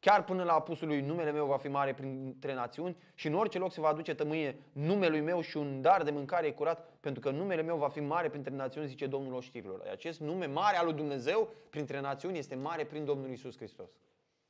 chiar 0.00 0.24
până 0.24 0.42
la 0.42 0.52
apusul 0.52 0.88
lui, 0.88 1.00
numele 1.00 1.30
meu 1.30 1.46
va 1.46 1.56
fi 1.56 1.68
mare 1.68 1.94
printre 1.94 2.54
națiuni 2.54 2.96
și 3.14 3.26
în 3.26 3.34
orice 3.34 3.58
loc 3.58 3.72
se 3.72 3.80
va 3.80 3.88
aduce 3.88 4.14
tămâie 4.14 4.58
numelui 4.72 5.20
meu 5.20 5.40
și 5.40 5.56
un 5.56 5.80
dar 5.80 6.02
de 6.02 6.10
mâncare 6.10 6.52
curat, 6.52 6.90
pentru 7.00 7.20
că 7.20 7.30
numele 7.30 7.62
meu 7.62 7.76
va 7.76 7.88
fi 7.88 8.00
mare 8.00 8.28
printre 8.28 8.54
națiuni, 8.54 8.86
zice 8.86 9.06
Domnul 9.06 9.32
oștirilor. 9.32 9.82
Acest 9.90 10.20
nume 10.20 10.46
mare 10.46 10.76
al 10.76 10.84
lui 10.84 10.94
Dumnezeu 10.94 11.48
printre 11.70 12.00
națiuni 12.00 12.38
este 12.38 12.54
mare 12.54 12.84
prin 12.84 13.04
Domnul 13.04 13.30
Isus 13.30 13.56
Hristos 13.56 13.90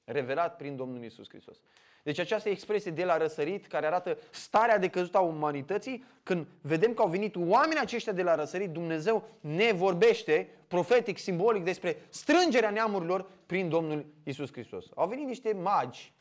revelat 0.07 0.57
prin 0.57 0.77
Domnul 0.77 1.05
Isus 1.05 1.29
Hristos. 1.29 1.61
Deci 2.03 2.19
această 2.19 2.49
expresie 2.49 2.91
de 2.91 3.05
la 3.05 3.17
răsărit, 3.17 3.67
care 3.67 3.87
arată 3.87 4.19
starea 4.31 4.79
de 4.79 4.89
căzut 4.89 5.15
a 5.15 5.21
umanității, 5.21 6.05
când 6.23 6.47
vedem 6.61 6.95
că 6.95 7.03
au 7.03 7.09
venit 7.09 7.37
oamenii 7.37 7.83
aceștia 7.83 8.13
de 8.13 8.23
la 8.23 8.35
răsărit, 8.35 8.71
Dumnezeu 8.71 9.29
ne 9.41 9.73
vorbește 9.73 10.49
profetic, 10.69 11.19
simbolic 11.19 11.65
despre 11.65 11.97
strângerea 12.09 12.71
neamurilor 12.71 13.31
prin 13.47 13.69
Domnul 13.69 14.07
Isus 14.25 14.53
Hristos. 14.53 14.87
Au 14.95 15.09
venit 15.09 15.27
niște 15.27 15.53
magi. 15.53 16.15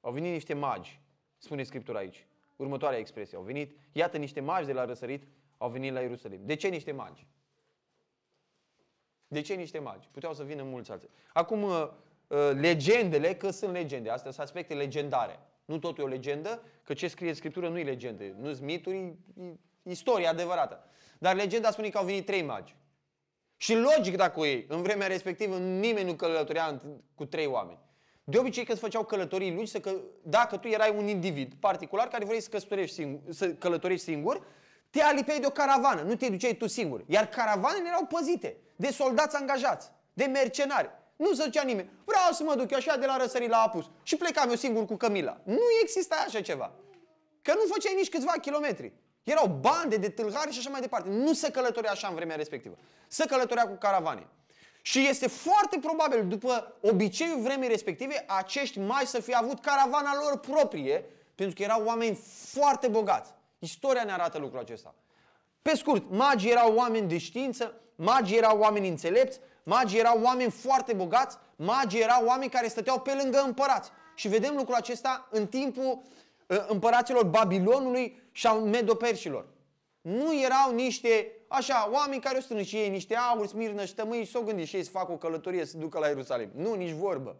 Au 0.00 0.12
venit 0.12 0.32
niște 0.32 0.54
magi, 0.54 1.00
spune 1.38 1.62
Scriptura 1.62 1.98
aici. 1.98 2.26
Următoarea 2.56 2.98
expresie. 2.98 3.36
Au 3.36 3.42
venit, 3.42 3.76
iată 3.92 4.16
niște 4.16 4.40
magi 4.40 4.66
de 4.66 4.72
la 4.72 4.84
răsărit, 4.84 5.22
au 5.58 5.68
venit 5.68 5.92
la 5.92 6.00
Ierusalim. 6.00 6.40
De 6.44 6.54
ce 6.54 6.68
niște 6.68 6.92
magi? 6.92 7.26
De 9.28 9.40
ce 9.40 9.54
niște 9.54 9.78
magi? 9.78 10.08
Puteau 10.12 10.34
să 10.34 10.42
vină 10.42 10.62
mulți 10.62 10.90
alții. 10.90 11.08
Acum, 11.32 11.62
Uh, 11.62 11.88
legendele, 12.60 13.34
că 13.34 13.50
sunt 13.50 13.72
legende. 13.72 14.10
Astea 14.10 14.30
sunt 14.30 14.46
aspecte 14.46 14.74
legendare. 14.74 15.38
Nu 15.64 15.78
totul 15.78 16.02
e 16.02 16.06
o 16.06 16.10
legendă, 16.10 16.62
că 16.82 16.92
ce 16.92 17.08
scrie 17.08 17.28
în 17.28 17.34
Scriptură 17.34 17.68
nu 17.68 17.78
e 17.78 17.82
legendă. 17.82 18.24
Nu 18.38 18.46
sunt 18.46 18.60
mituri, 18.60 18.96
e 18.96 19.16
istorie 19.82 20.26
adevărată. 20.26 20.84
Dar 21.18 21.34
legenda 21.34 21.70
spune 21.70 21.88
că 21.88 21.98
au 21.98 22.04
venit 22.04 22.26
trei 22.26 22.42
magi. 22.42 22.76
Și 23.56 23.74
logic 23.74 24.16
dacă 24.16 24.40
ei, 24.40 24.66
în 24.68 24.82
vremea 24.82 25.06
respectivă, 25.06 25.56
nimeni 25.56 26.06
nu 26.06 26.14
călătorea 26.14 26.80
cu 27.14 27.24
trei 27.24 27.46
oameni. 27.46 27.78
De 28.24 28.38
obicei 28.38 28.64
când 28.64 28.78
se 28.78 28.84
făceau 28.84 29.04
călătorii 29.04 29.54
lungi, 29.54 29.80
că, 29.80 29.92
dacă 30.22 30.56
tu 30.56 30.68
erai 30.68 30.94
un 30.96 31.06
individ 31.06 31.54
particular 31.60 32.08
care 32.08 32.24
vrei 32.24 32.40
să, 32.40 32.48
căsătorești 32.48 32.94
singur, 32.94 33.32
să 33.32 33.48
călătorești 33.48 34.04
singur, 34.04 34.46
te 34.90 35.02
alipeai 35.02 35.40
de 35.40 35.46
o 35.46 35.50
caravană, 35.50 36.02
nu 36.02 36.14
te 36.14 36.28
duceai 36.28 36.54
tu 36.54 36.66
singur. 36.66 37.04
Iar 37.06 37.28
caravanele 37.28 37.88
erau 37.88 38.06
păzite 38.06 38.56
de 38.76 38.90
soldați 38.90 39.36
angajați, 39.36 39.90
de 40.12 40.24
mercenari. 40.24 40.90
Nu 41.16 41.32
se 41.34 41.44
ducea 41.44 41.62
nimeni. 41.62 41.90
Vreau 42.04 42.32
să 42.32 42.42
mă 42.42 42.54
duc 42.54 42.70
eu 42.70 42.78
așa 42.78 42.96
de 42.96 43.06
la 43.06 43.16
răsărit 43.16 43.48
la 43.48 43.56
apus. 43.56 43.90
Și 44.02 44.16
plecam 44.16 44.48
eu 44.48 44.56
singur 44.56 44.84
cu 44.84 44.96
Camila. 44.96 45.40
Nu 45.44 45.60
exista 45.82 46.24
așa 46.26 46.40
ceva. 46.40 46.72
Că 47.42 47.52
nu 47.54 47.72
făceai 47.72 47.94
nici 47.96 48.08
câțiva 48.08 48.32
kilometri. 48.32 48.92
Erau 49.22 49.46
bande 49.60 49.96
de 49.96 50.08
tâlhari 50.08 50.52
și 50.52 50.58
așa 50.58 50.70
mai 50.70 50.80
departe. 50.80 51.08
Nu 51.08 51.32
se 51.32 51.50
călătorea 51.50 51.90
așa 51.90 52.08
în 52.08 52.14
vremea 52.14 52.36
respectivă. 52.36 52.74
Se 53.08 53.26
călătorea 53.26 53.68
cu 53.68 53.74
caravane. 53.74 54.26
Și 54.82 55.06
este 55.08 55.28
foarte 55.28 55.78
probabil, 55.78 56.28
după 56.28 56.76
obiceiul 56.80 57.40
vremii 57.40 57.68
respective, 57.68 58.24
acești 58.26 58.78
mai 58.78 59.04
să 59.06 59.20
fie 59.20 59.34
avut 59.34 59.60
caravana 59.60 60.10
lor 60.22 60.38
proprie, 60.38 61.04
pentru 61.34 61.54
că 61.54 61.62
erau 61.62 61.84
oameni 61.84 62.18
foarte 62.46 62.88
bogați. 62.88 63.32
Istoria 63.58 64.04
ne 64.04 64.12
arată 64.12 64.38
lucrul 64.38 64.60
acesta. 64.60 64.94
Pe 65.62 65.76
scurt, 65.76 66.10
magii 66.10 66.50
erau 66.50 66.74
oameni 66.74 67.08
de 67.08 67.18
știință, 67.18 67.80
magii 67.94 68.36
erau 68.36 68.58
oameni 68.58 68.88
înțelepți, 68.88 69.40
magii 69.62 69.98
erau 69.98 70.22
oameni 70.22 70.50
foarte 70.50 70.92
bogați, 70.92 71.38
magii 71.56 72.00
erau 72.00 72.24
oameni 72.24 72.50
care 72.50 72.68
stăteau 72.68 73.00
pe 73.00 73.18
lângă 73.22 73.42
împărați. 73.46 73.90
Și 74.14 74.28
vedem 74.28 74.54
lucrul 74.54 74.74
acesta 74.74 75.28
în 75.30 75.46
timpul 75.46 76.02
ă, 76.50 76.66
împăraților 76.68 77.24
Babilonului 77.24 78.20
și 78.32 78.46
al 78.46 78.60
Medoperșilor. 78.60 79.46
Nu 80.00 80.40
erau 80.40 80.74
niște, 80.74 81.32
așa, 81.48 81.88
oameni 81.92 82.20
care 82.20 82.38
o 82.38 82.40
strâng 82.40 82.64
și 82.64 82.76
ei 82.76 82.88
niște 82.88 83.16
aur, 83.16 83.46
smirnă 83.46 83.80
și 83.80 83.86
ștămâi 83.86 84.24
și 84.24 84.30
s-o 84.30 84.40
gândi 84.40 84.64
și 84.64 84.76
ei 84.76 84.84
să 84.84 84.90
facă 84.90 85.12
o 85.12 85.16
călătorie 85.16 85.64
să 85.64 85.76
ducă 85.76 85.98
la 85.98 86.06
Ierusalim. 86.06 86.50
Nu, 86.54 86.74
nici 86.74 86.90
vorbă. 86.90 87.36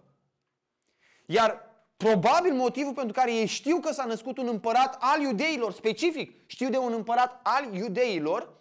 Iar 1.26 1.70
Probabil 2.02 2.54
motivul 2.54 2.92
pentru 2.92 3.12
care 3.12 3.34
ei 3.34 3.46
știu 3.46 3.78
că 3.78 3.92
s-a 3.92 4.04
născut 4.04 4.38
un 4.38 4.48
împărat 4.48 4.96
al 5.00 5.20
iudeilor, 5.20 5.72
specific, 5.72 6.32
știu 6.46 6.68
de 6.68 6.76
un 6.76 6.92
împărat 6.92 7.40
al 7.42 7.74
iudeilor, 7.74 8.52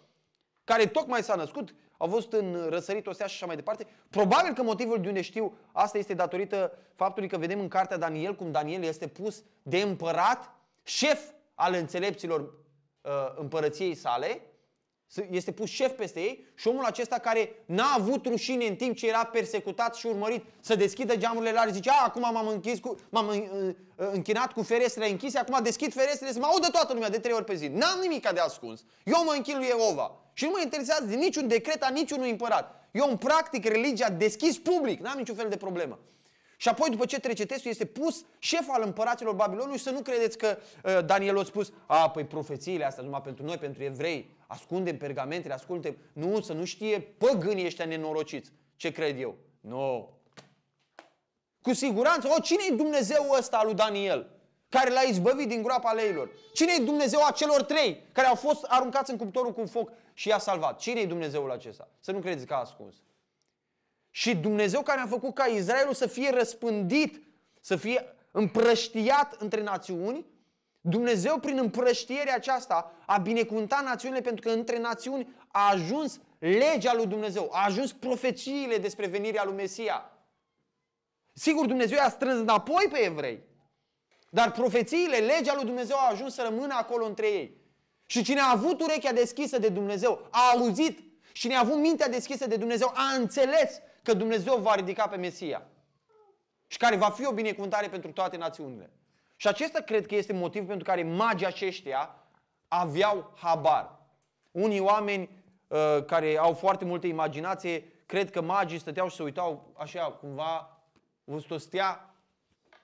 care 0.64 0.86
tocmai 0.86 1.22
s-a 1.22 1.34
născut, 1.34 1.74
au 2.02 2.08
văzut 2.08 2.32
în 2.32 2.66
răsărit 2.68 3.06
o 3.06 3.12
stea 3.12 3.26
și 3.26 3.34
așa 3.34 3.46
mai 3.46 3.56
departe. 3.56 3.86
Probabil 4.10 4.52
că 4.52 4.62
motivul 4.62 5.00
de 5.00 5.08
unde 5.08 5.20
știu 5.20 5.52
asta 5.72 5.98
este 5.98 6.14
datorită 6.14 6.78
faptului 6.94 7.28
că 7.28 7.36
vedem 7.36 7.60
în 7.60 7.68
cartea 7.68 7.96
Daniel 7.96 8.34
cum 8.34 8.50
Daniel 8.50 8.82
este 8.82 9.06
pus 9.06 9.42
de 9.62 9.80
împărat, 9.80 10.54
șef 10.82 11.20
al 11.54 11.74
înțelepților 11.74 12.40
uh, 12.40 13.10
împărăției 13.36 13.94
sale, 13.94 14.40
este 15.30 15.52
pus 15.52 15.68
șef 15.70 15.90
peste 15.90 16.20
ei 16.20 16.46
și 16.54 16.68
omul 16.68 16.84
acesta 16.84 17.18
care 17.18 17.54
n-a 17.64 17.94
avut 17.96 18.26
rușine 18.26 18.66
în 18.66 18.76
timp 18.76 18.96
ce 18.96 19.08
era 19.08 19.24
persecutat 19.24 19.94
și 19.94 20.06
urmărit 20.06 20.44
să 20.60 20.74
deschidă 20.74 21.16
geamurile 21.16 21.52
la 21.52 21.66
zice, 21.70 21.90
a, 21.90 22.04
acum 22.04 22.28
m-am, 22.32 22.46
închis 22.46 22.78
cu, 22.78 22.96
m-am 23.08 23.28
uh, 23.28 23.36
uh, 23.96 24.08
închinat 24.12 24.52
cu 24.52 24.62
ferestrele 24.62 25.10
închise, 25.10 25.38
acum 25.38 25.62
deschid 25.62 25.92
ferestrele 25.92 26.32
să 26.32 26.38
mă 26.38 26.46
audă 26.46 26.68
toată 26.68 26.92
lumea 26.92 27.10
de 27.10 27.18
trei 27.18 27.34
ori 27.34 27.44
pe 27.44 27.54
zi. 27.54 27.66
N-am 27.66 27.98
nimic 28.00 28.28
de 28.28 28.40
ascuns. 28.40 28.84
Eu 29.04 29.24
mă 29.24 29.34
închin 29.36 29.56
lui 29.56 29.66
Jehova. 29.66 30.21
Și 30.32 30.44
nu 30.44 30.50
mă 30.50 30.60
interesează 30.62 31.04
de 31.04 31.14
niciun 31.14 31.48
decret 31.48 31.82
a 31.82 31.88
niciunui 31.88 32.30
împărat. 32.30 32.88
Eu 32.90 33.08
îmi 33.08 33.18
practic 33.18 33.64
religia 33.64 34.08
deschis 34.08 34.58
public, 34.58 35.00
n-am 35.00 35.18
niciun 35.18 35.34
fel 35.34 35.48
de 35.48 35.56
problemă. 35.56 35.98
Și 36.56 36.68
apoi, 36.68 36.90
după 36.90 37.06
ce 37.06 37.20
trece 37.20 37.46
testul, 37.46 37.70
este 37.70 37.84
pus 37.84 38.24
șef 38.38 38.68
al 38.68 38.82
împăraților 38.84 39.34
Babilonului 39.34 39.76
și 39.76 39.82
să 39.82 39.90
nu 39.90 40.00
credeți 40.00 40.38
că 40.38 40.58
uh, 40.84 40.98
Daniel 41.04 41.38
a 41.38 41.44
spus, 41.44 41.72
a, 41.86 42.10
păi 42.10 42.24
profețiile 42.24 42.84
astea 42.84 43.04
numai 43.04 43.20
pentru 43.20 43.44
noi, 43.44 43.56
pentru 43.56 43.82
evrei, 43.82 44.36
ascundem 44.46 44.96
pergamentele, 44.96 45.54
ascundem. 45.54 45.96
Nu, 46.12 46.40
să 46.40 46.52
nu 46.52 46.64
știe 46.64 47.00
păgânii 47.00 47.66
ăștia 47.66 47.84
nenorociți. 47.84 48.50
Ce 48.76 48.90
cred 48.90 49.20
eu? 49.20 49.36
Nu. 49.60 49.76
No. 49.76 50.08
Cu 51.62 51.72
siguranță, 51.72 52.28
o, 52.36 52.40
cine 52.40 52.62
e 52.70 52.74
Dumnezeu 52.74 53.34
ăsta 53.38 53.56
al 53.56 53.66
lui 53.66 53.74
Daniel? 53.74 54.30
Care 54.72 54.90
l-a 54.90 55.00
izbăvit 55.00 55.48
din 55.48 55.62
groapa 55.62 55.92
leilor? 55.92 56.30
Cine 56.52 56.72
e 56.78 56.82
Dumnezeu 56.84 57.24
a 57.26 57.30
celor 57.30 57.62
trei 57.62 58.06
care 58.12 58.26
au 58.26 58.34
fost 58.34 58.64
aruncați 58.68 59.10
în 59.10 59.16
cuptorul 59.16 59.52
cu 59.52 59.66
foc 59.66 59.90
și 60.12 60.28
i-a 60.28 60.38
salvat? 60.38 60.78
Cine 60.78 61.00
e 61.00 61.06
Dumnezeul 61.06 61.50
acesta? 61.50 61.88
Să 62.00 62.12
nu 62.12 62.18
credeți 62.18 62.46
că 62.46 62.54
a 62.54 62.56
ascuns. 62.56 62.94
Și 64.10 64.36
Dumnezeu 64.36 64.82
care 64.82 65.00
a 65.00 65.06
făcut 65.06 65.34
ca 65.34 65.44
Israelul 65.44 65.94
să 65.94 66.06
fie 66.06 66.30
răspândit, 66.30 67.22
să 67.60 67.76
fie 67.76 68.04
împrăștiat 68.30 69.34
între 69.40 69.62
națiuni, 69.62 70.26
Dumnezeu 70.80 71.38
prin 71.38 71.58
împrăștierea 71.58 72.34
aceasta 72.34 72.92
a 73.06 73.18
binecuvântat 73.18 73.84
națiunile 73.84 74.20
pentru 74.20 74.48
că 74.48 74.54
între 74.54 74.78
națiuni 74.78 75.34
a 75.48 75.70
ajuns 75.70 76.20
legea 76.38 76.94
lui 76.94 77.06
Dumnezeu, 77.06 77.48
a 77.52 77.64
ajuns 77.64 77.92
profețiile 77.92 78.76
despre 78.76 79.06
venirea 79.06 79.44
lui 79.44 79.54
Mesia. 79.54 80.10
Sigur, 81.32 81.66
Dumnezeu 81.66 81.96
i-a 81.96 82.10
strâns 82.10 82.40
înapoi 82.40 82.88
pe 82.90 82.98
evrei, 82.98 83.50
dar 84.34 84.52
profețiile, 84.52 85.16
legea 85.16 85.54
lui 85.54 85.64
Dumnezeu 85.64 85.96
a 85.96 86.10
ajuns 86.10 86.34
să 86.34 86.42
rămână 86.42 86.74
acolo 86.74 87.04
între 87.04 87.26
ei. 87.26 87.56
Și 88.06 88.22
cine 88.22 88.40
a 88.40 88.50
avut 88.50 88.80
urechea 88.80 89.12
deschisă 89.12 89.58
de 89.58 89.68
Dumnezeu 89.68 90.28
a 90.30 90.40
auzit 90.54 90.98
și 91.32 91.42
cine 91.42 91.54
a 91.54 91.60
avut 91.60 91.76
mintea 91.76 92.08
deschisă 92.08 92.46
de 92.46 92.56
Dumnezeu 92.56 92.92
a 92.94 93.14
înțeles 93.18 93.80
că 94.02 94.14
Dumnezeu 94.14 94.56
va 94.56 94.74
ridica 94.74 95.06
pe 95.08 95.16
Mesia 95.16 95.66
și 96.66 96.78
care 96.78 96.96
va 96.96 97.10
fi 97.10 97.26
o 97.26 97.32
binecuvântare 97.32 97.88
pentru 97.88 98.12
toate 98.12 98.36
națiunile. 98.36 98.90
Și 99.36 99.48
acesta 99.48 99.80
cred 99.80 100.06
că 100.06 100.14
este 100.14 100.32
motivul 100.32 100.66
pentru 100.66 100.84
care 100.84 101.02
magii 101.02 101.46
aceștia 101.46 102.14
aveau 102.68 103.32
habar. 103.36 103.98
Unii 104.50 104.80
oameni 104.80 105.30
uh, 105.68 106.04
care 106.06 106.38
au 106.38 106.52
foarte 106.52 106.84
multă 106.84 107.06
imaginație, 107.06 107.84
cred 108.06 108.30
că 108.30 108.42
magii 108.42 108.78
stăteau 108.78 109.08
și 109.08 109.16
se 109.16 109.22
uitau 109.22 109.72
așa 109.78 110.02
cumva, 110.02 110.82
văzut 111.24 111.50
o 111.50 111.58
stea 111.58 112.11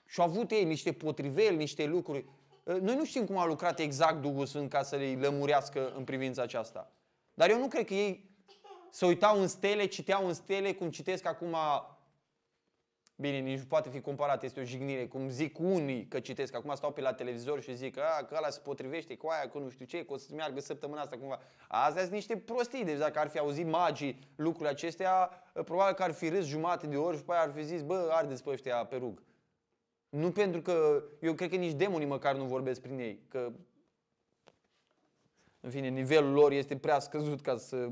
și 0.09 0.21
au 0.21 0.27
avut 0.27 0.51
ei 0.51 0.65
niște 0.65 0.93
potriveli, 0.93 1.57
niște 1.57 1.87
lucruri. 1.87 2.25
Uh, 2.63 2.81
noi 2.81 2.97
nu 2.97 3.05
știm 3.05 3.25
cum 3.25 3.37
a 3.37 3.47
lucrat 3.47 3.79
exact 3.79 4.21
Duhul 4.21 4.47
Sfânt 4.47 4.71
ca 4.71 4.83
să 4.83 4.97
le 4.97 5.19
lămurească 5.21 5.93
în 5.97 6.05
privința 6.05 6.43
aceasta. 6.43 6.93
Dar 7.35 7.51
eu 7.51 7.59
nu 7.59 7.69
cred 7.69 7.85
că 7.85 7.95
ei 7.95 8.31
se 8.91 9.07
uitau 9.07 9.41
în 9.41 9.49
stele, 9.49 9.87
citeau 9.87 10.27
în 10.27 10.35
stele, 10.35 10.73
cum 10.73 10.91
citesc 10.91 11.27
acum 11.27 11.57
Bine, 13.21 13.39
nici 13.39 13.59
nu 13.59 13.65
poate 13.65 13.89
fi 13.89 14.01
comparat, 14.01 14.43
este 14.43 14.61
o 14.61 14.65
jignire. 14.65 15.07
Cum 15.07 15.29
zic 15.29 15.59
unii 15.59 16.07
că 16.07 16.21
citesc, 16.21 16.55
acum 16.55 16.75
stau 16.75 16.93
pe 16.93 17.01
la 17.01 17.13
televizor 17.13 17.63
și 17.63 17.75
zic 17.75 17.99
a, 17.99 18.25
că 18.29 18.35
ăla 18.37 18.51
se 18.51 18.61
potrivește 18.61 19.17
cu 19.17 19.27
aia, 19.27 19.49
cu 19.49 19.59
nu 19.59 19.71
știu 19.71 19.85
ce, 19.85 20.05
că 20.05 20.13
o 20.13 20.17
să 20.17 20.35
meargă 20.35 20.61
săptămâna 20.61 21.01
asta 21.01 21.17
cumva. 21.17 21.41
Astea 21.69 22.03
sunt 22.03 22.15
niște 22.15 22.37
prostii, 22.37 22.85
deci 22.85 22.99
dacă 22.99 23.19
ar 23.19 23.29
fi 23.29 23.39
auzit 23.39 23.67
magii 23.67 24.19
lucrurile 24.37 24.71
acestea, 24.71 25.31
probabil 25.65 25.95
că 25.95 26.03
ar 26.03 26.13
fi 26.13 26.29
râs 26.29 26.47
jumate 26.47 26.87
de 26.87 26.97
ori 26.97 27.17
și 27.17 27.23
pe 27.23 27.33
aia 27.33 27.41
ar 27.41 27.53
fi 27.55 27.65
zis, 27.65 27.83
bă, 27.83 28.09
ardeți 28.13 28.43
pe 28.43 28.51
ăștia 28.51 28.85
pe 28.85 28.97
rug. 28.97 29.23
Nu 30.09 30.31
pentru 30.31 30.61
că, 30.61 31.03
eu 31.21 31.35
cred 31.35 31.51
că 31.51 31.57
nici 31.57 31.73
demonii 31.73 32.07
măcar 32.07 32.37
nu 32.37 32.45
vorbesc 32.45 32.81
prin 32.81 32.99
ei, 32.99 33.21
că 33.29 33.53
în 35.61 35.71
fine, 35.71 35.89
nivelul 35.89 36.33
lor 36.33 36.53
este 36.53 36.77
prea 36.77 36.99
scăzut 36.99 37.41
ca 37.41 37.57
să, 37.57 37.89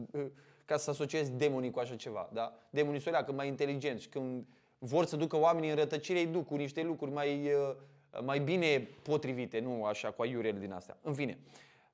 ca 0.64 0.76
să 0.76 0.90
asociezi 0.90 1.30
demonii 1.30 1.70
cu 1.70 1.78
așa 1.78 1.96
ceva. 1.96 2.30
Da? 2.32 2.54
Demonii 2.70 3.00
sunt 3.00 3.14
că 3.14 3.32
mai 3.32 3.48
inteligenți 3.48 4.02
și 4.02 4.08
când 4.08 4.46
vor 4.78 5.04
să 5.04 5.16
ducă 5.16 5.36
oamenii 5.36 5.70
în 5.70 5.76
rătăcire, 5.76 6.18
îi 6.18 6.26
duc 6.26 6.46
cu 6.46 6.56
niște 6.56 6.82
lucruri 6.82 7.12
mai, 7.12 7.52
uh, 7.52 8.22
mai 8.22 8.38
bine 8.38 8.88
potrivite, 9.02 9.60
nu 9.60 9.84
așa 9.84 10.10
cu 10.10 10.22
aiurele 10.22 10.58
din 10.58 10.72
astea. 10.72 10.96
În 11.02 11.14
fine, 11.14 11.38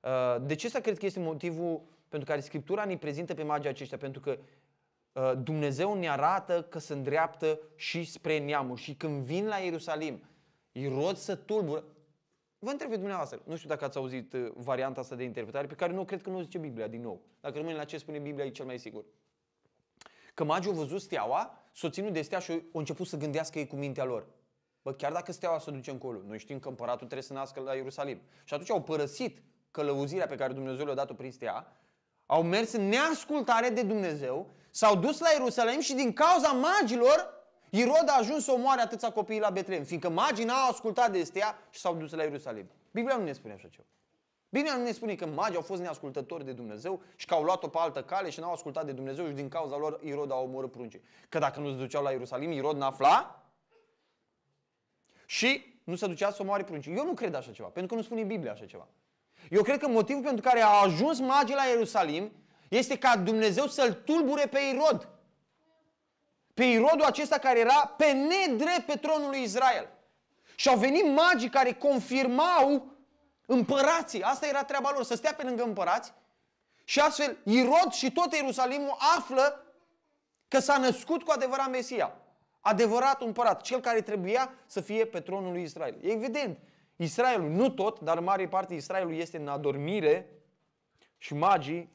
uh, 0.01 0.45
de 0.45 0.55
ce 0.55 0.69
să 0.69 0.79
cred 0.79 0.97
că 0.97 1.05
este 1.05 1.19
motivul 1.19 1.81
pentru 2.09 2.29
care 2.29 2.41
Scriptura 2.41 2.85
ne 2.85 2.97
prezintă 2.97 3.33
pe 3.33 3.43
magii 3.43 3.69
aceștia? 3.69 3.97
Pentru 3.97 4.21
că 4.21 4.29
uh, 4.29 4.43
Dumnezeu 5.37 5.93
ne 5.93 6.09
arată 6.09 6.63
că 6.63 6.79
se 6.79 6.93
îndreaptă 6.93 7.59
și 7.75 8.03
spre 8.03 8.39
neamuri 8.39 8.81
și 8.81 8.95
când 8.95 9.23
vin 9.23 9.45
la 9.45 9.55
Ierusalim, 9.55 10.23
îi 10.71 10.87
rod 10.87 11.17
să 11.17 11.35
tulbură. 11.35 11.83
Vă 12.59 12.69
întreb 12.69 12.89
pe 12.89 12.95
dumneavoastră, 12.95 13.41
nu 13.45 13.55
știu 13.55 13.69
dacă 13.69 13.85
ați 13.85 13.97
auzit 13.97 14.33
varianta 14.55 14.99
asta 14.99 15.15
de 15.15 15.23
interpretare, 15.23 15.67
pe 15.67 15.75
care 15.75 15.93
nu 15.93 16.05
cred 16.05 16.21
că 16.21 16.29
nu 16.29 16.41
zice 16.41 16.57
Biblia 16.57 16.87
din 16.87 17.01
nou. 17.01 17.21
Dacă 17.41 17.57
rămâne 17.57 17.75
la 17.75 17.83
ce 17.83 17.97
spune 17.97 18.19
Biblia, 18.19 18.45
e 18.45 18.49
cel 18.49 18.65
mai 18.65 18.79
sigur. 18.79 19.05
Că 20.33 20.43
magii 20.43 20.69
au 20.69 20.75
văzut 20.75 21.01
steaua, 21.01 21.63
s-au 21.71 21.89
ținut 21.89 22.13
de 22.13 22.21
stea 22.21 22.39
și 22.39 22.51
au 22.51 22.59
început 22.71 23.07
să 23.07 23.17
gândească 23.17 23.59
ei 23.59 23.67
cu 23.67 23.75
mintea 23.75 24.03
lor. 24.03 24.27
Bă, 24.81 24.93
chiar 24.93 25.11
dacă 25.11 25.31
steaua 25.31 25.59
se 25.59 25.71
duce 25.71 25.91
încolo, 25.91 26.19
noi 26.27 26.39
știm 26.39 26.59
că 26.59 26.67
împăratul 26.67 27.05
trebuie 27.05 27.21
să 27.21 27.33
nască 27.33 27.59
la 27.59 27.73
Ierusalim. 27.73 28.21
Și 28.43 28.53
atunci 28.53 28.71
au 28.71 28.81
părăsit 28.81 29.41
călăuzirea 29.71 30.27
pe 30.27 30.35
care 30.35 30.53
Dumnezeu 30.53 30.85
le-a 30.85 30.95
dat-o 30.95 31.13
prin 31.13 31.31
stea, 31.31 31.77
au 32.25 32.43
mers 32.43 32.71
în 32.71 32.87
neascultare 32.87 33.69
de 33.69 33.81
Dumnezeu, 33.81 34.49
s-au 34.73 34.95
dus 34.95 35.19
la 35.19 35.29
Ierusalim 35.29 35.79
și 35.79 35.93
din 35.93 36.13
cauza 36.13 36.47
magilor, 36.47 37.41
Irod 37.69 38.05
a 38.07 38.17
ajuns 38.17 38.43
să 38.43 38.51
omoare 38.51 38.81
atâția 38.81 39.11
copii 39.11 39.39
la 39.39 39.49
Betlehem, 39.49 39.83
fiindcă 39.83 40.09
magii 40.09 40.45
n-au 40.45 40.69
ascultat 40.69 41.11
de 41.11 41.23
stea 41.23 41.57
și 41.69 41.79
s-au 41.79 41.95
dus 41.95 42.11
la 42.11 42.23
Ierusalim. 42.23 42.69
Biblia 42.91 43.15
nu 43.15 43.23
ne 43.23 43.33
spune 43.33 43.53
așa 43.53 43.67
ceva. 43.67 43.83
Biblia 44.49 44.75
nu 44.75 44.83
ne 44.83 44.91
spune 44.91 45.15
că 45.15 45.25
magii 45.25 45.55
au 45.55 45.61
fost 45.61 45.81
neascultători 45.81 46.45
de 46.45 46.51
Dumnezeu 46.51 47.01
și 47.15 47.25
că 47.25 47.33
au 47.33 47.43
luat-o 47.43 47.67
pe 47.67 47.77
altă 47.81 48.03
cale 48.03 48.29
și 48.29 48.39
n-au 48.39 48.51
ascultat 48.51 48.85
de 48.85 48.91
Dumnezeu 48.91 49.27
și 49.27 49.33
din 49.33 49.49
cauza 49.49 49.77
lor 49.77 49.99
Irod 50.03 50.31
a 50.31 50.35
omorât 50.35 50.71
pruncii. 50.71 51.01
Că 51.29 51.39
dacă 51.39 51.59
nu 51.59 51.69
se 51.69 51.75
duceau 51.75 52.03
la 52.03 52.11
Ierusalim, 52.11 52.51
Irod 52.51 52.77
n-afla 52.77 53.43
și 55.25 55.79
nu 55.83 55.95
se 55.95 56.07
ducea 56.07 56.31
să 56.31 56.41
omoare 56.41 56.63
pruncii. 56.63 56.95
Eu 56.95 57.05
nu 57.05 57.13
cred 57.13 57.33
așa 57.33 57.51
ceva, 57.51 57.67
pentru 57.67 57.93
că 57.93 58.01
nu 58.01 58.05
spune 58.05 58.23
Biblia 58.23 58.51
așa 58.51 58.65
ceva. 58.65 58.87
Eu 59.49 59.61
cred 59.61 59.79
că 59.79 59.87
motivul 59.87 60.23
pentru 60.23 60.41
care 60.41 60.61
au 60.61 60.83
ajuns 60.83 61.19
magii 61.19 61.55
la 61.55 61.63
Ierusalim 61.63 62.31
este 62.77 62.97
ca 62.97 63.17
Dumnezeu 63.17 63.67
să-l 63.67 63.93
tulbure 63.93 64.45
pe 64.45 64.59
Irod. 64.73 65.09
Pe 66.53 66.63
Irodul 66.63 67.03
acesta 67.03 67.37
care 67.37 67.59
era 67.59 67.93
pe 67.97 68.11
nedrept 68.11 68.85
pe 68.85 68.95
tronul 68.95 69.29
lui 69.29 69.41
Israel. 69.41 69.89
Și 70.55 70.69
au 70.69 70.77
venit 70.77 71.15
magii 71.15 71.49
care 71.49 71.73
confirmau 71.73 72.93
Împărații, 73.45 74.21
asta 74.21 74.47
era 74.47 74.63
treaba 74.63 74.91
lor, 74.93 75.03
să 75.03 75.15
stea 75.15 75.33
pe 75.33 75.43
lângă 75.43 75.63
împărați 75.63 76.13
și 76.83 76.99
astfel 76.99 77.37
Irod 77.43 77.91
și 77.91 78.11
tot 78.11 78.33
Ierusalimul 78.33 78.95
află 79.17 79.65
că 80.47 80.59
s-a 80.59 80.77
născut 80.77 81.23
cu 81.23 81.31
adevărat 81.31 81.69
Mesia. 81.69 82.17
Adevărat 82.59 83.21
împărat, 83.21 83.61
cel 83.61 83.79
care 83.79 84.01
trebuia 84.01 84.53
să 84.65 84.81
fie 84.81 85.05
pe 85.05 85.19
tronul 85.19 85.51
lui 85.51 85.61
Israel. 85.61 85.95
E 86.01 86.11
evident, 86.11 86.59
Israelul, 86.95 87.49
nu 87.49 87.69
tot, 87.69 87.99
dar 87.99 88.17
în 88.17 88.23
mare 88.23 88.47
parte 88.47 88.73
Israelul 88.73 89.15
este 89.15 89.37
în 89.37 89.47
adormire 89.47 90.29
și 91.17 91.33
magii 91.33 91.79
uh, 91.79 91.87